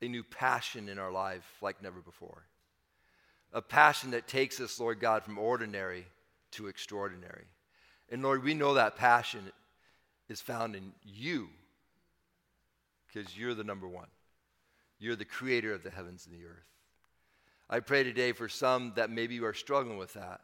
a 0.01 0.07
new 0.07 0.23
passion 0.23 0.89
in 0.89 0.99
our 0.99 1.11
life 1.11 1.45
like 1.61 1.81
never 1.81 2.01
before. 2.01 2.43
A 3.55 3.61
passion 3.61 4.11
that 4.11 4.27
takes 4.27 4.59
us, 4.59 4.79
Lord 4.79 4.99
God, 4.99 5.23
from 5.23 5.37
ordinary 5.37 6.05
to 6.51 6.67
extraordinary. 6.67 7.45
And 8.11 8.21
Lord, 8.21 8.43
we 8.43 8.53
know 8.53 8.73
that 8.73 8.97
passion 8.97 9.49
is 10.27 10.41
found 10.41 10.75
in 10.75 10.91
you 11.03 11.47
because 13.07 13.37
you're 13.37 13.53
the 13.53 13.63
number 13.63 13.87
one. 13.87 14.09
You're 14.99 15.15
the 15.15 15.23
creator 15.23 15.73
of 15.73 15.83
the 15.83 15.89
heavens 15.89 16.27
and 16.27 16.35
the 16.35 16.45
earth. 16.45 16.67
I 17.69 17.79
pray 17.79 18.03
today 18.03 18.33
for 18.33 18.49
some 18.49 18.91
that 18.97 19.09
maybe 19.09 19.39
are 19.39 19.53
struggling 19.53 19.97
with 19.97 20.13
that, 20.15 20.41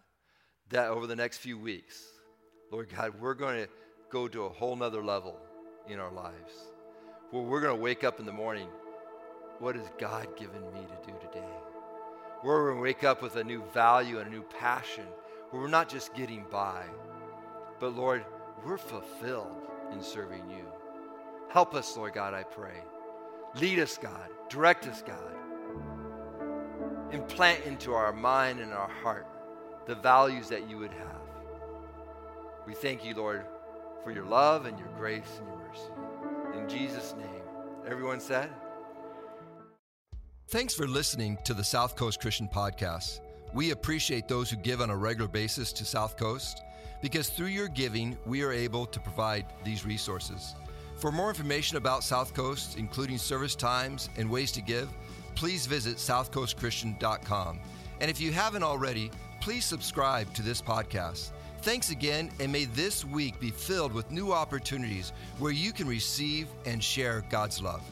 that 0.70 0.88
over 0.88 1.06
the 1.06 1.16
next 1.16 1.40
few 1.40 1.58
weeks, 1.58 2.02
Lord 2.72 2.88
God, 2.96 3.14
we're 3.20 3.34
going 3.34 3.66
to 3.66 3.70
go 4.10 4.30
to 4.30 4.46
a 4.46 4.50
whole 4.50 4.76
nother 4.76 5.04
level 5.04 5.38
in 5.88 6.00
our 6.00 6.12
lives 6.12 6.54
where 7.32 7.44
we're 7.44 7.62
going 7.62 7.76
to 7.76 7.82
wake 7.82 8.06
up 8.06 8.22
in 8.22 8.26
the 8.26 8.32
morning. 8.32 8.68
What 9.60 9.76
has 9.76 9.86
God 10.00 10.38
given 10.38 10.62
me 10.74 10.80
to 10.80 11.12
do 11.12 11.18
today? 11.20 11.71
Going 12.44 12.76
to 12.76 12.82
wake 12.82 13.04
up 13.04 13.22
with 13.22 13.36
a 13.36 13.44
new 13.44 13.64
value 13.74 14.20
and 14.20 14.28
a 14.28 14.32
new 14.32 14.44
passion 14.44 15.06
where 15.50 15.62
we're 15.62 15.68
not 15.68 15.90
just 15.90 16.14
getting 16.14 16.46
by, 16.52 16.86
but 17.80 17.96
Lord, 17.96 18.26
we're 18.66 18.78
fulfilled 18.78 19.68
in 19.92 20.02
serving 20.02 20.50
you. 20.50 20.66
Help 21.50 21.76
us, 21.76 21.96
Lord 21.96 22.14
God, 22.14 22.34
I 22.34 22.44
pray. 22.44 22.82
Lead 23.56 23.80
us, 23.80 23.98
God. 23.98 24.30
Direct 24.50 24.88
us, 24.88 25.04
God 25.06 25.32
implant 27.12 27.66
into 27.66 27.94
our 27.94 28.14
mind 28.14 28.60
and 28.60 28.74
our 28.74 28.88
heart 28.88 29.28
the 29.86 29.96
values 29.96 30.48
that 30.50 30.70
you 30.70 30.78
would 30.78 30.92
have. 30.92 31.22
We 32.66 32.74
thank 32.74 33.04
you, 33.04 33.16
Lord, 33.16 33.46
for 34.04 34.12
your 34.12 34.26
love 34.26 34.66
and 34.66 34.78
your 34.80 34.88
grace 34.98 35.40
and 35.40 35.48
your 35.48 35.58
mercy. 35.58 36.60
In 36.60 36.70
Jesus' 36.70 37.16
name, 37.18 37.42
everyone 37.88 38.20
said, 38.20 38.50
Thanks 40.52 40.74
for 40.74 40.86
listening 40.86 41.38
to 41.46 41.54
the 41.54 41.64
South 41.64 41.96
Coast 41.96 42.20
Christian 42.20 42.46
Podcast. 42.46 43.22
We 43.54 43.72
appreciate 43.72 44.28
those 44.28 44.50
who 44.50 44.58
give 44.58 44.82
on 44.82 44.90
a 44.90 44.98
regular 44.98 45.30
basis 45.30 45.72
to 45.72 45.86
South 45.86 46.18
Coast 46.18 46.64
because 47.02 47.30
through 47.30 47.48
your 47.48 47.70
giving, 47.70 48.18
we 48.26 48.44
are 48.44 48.52
able 48.52 48.86
to 48.86 49.00
provide 49.00 49.46
these 49.64 49.86
resources. 49.86 50.56
For 50.98 51.10
more 51.10 51.30
information 51.30 51.78
about 51.78 52.04
South 52.04 52.34
Coast, 52.34 52.78
including 52.78 53.18
service 53.18 53.56
times 53.56 54.10
and 54.18 54.30
ways 54.30 54.52
to 54.52 54.62
give, 54.62 54.90
please 55.36 55.68
visit 55.68 55.96
southcoastchristian.com. 55.96 57.60
And 58.02 58.12
if 58.12 58.20
you 58.20 58.34
haven't 58.34 58.64
already, 58.64 59.10
please 59.40 59.64
subscribe 59.64 60.34
to 60.34 60.42
this 60.42 60.62
podcast. 60.62 61.30
Thanks 61.62 61.92
again, 61.92 62.30
and 62.42 62.52
may 62.52 62.66
this 62.66 63.06
week 63.06 63.40
be 63.40 63.52
filled 63.52 63.94
with 63.94 64.12
new 64.12 64.34
opportunities 64.34 65.14
where 65.40 65.54
you 65.54 65.72
can 65.72 65.88
receive 65.88 66.50
and 66.66 66.84
share 66.84 67.24
God's 67.30 67.62
love. 67.62 67.84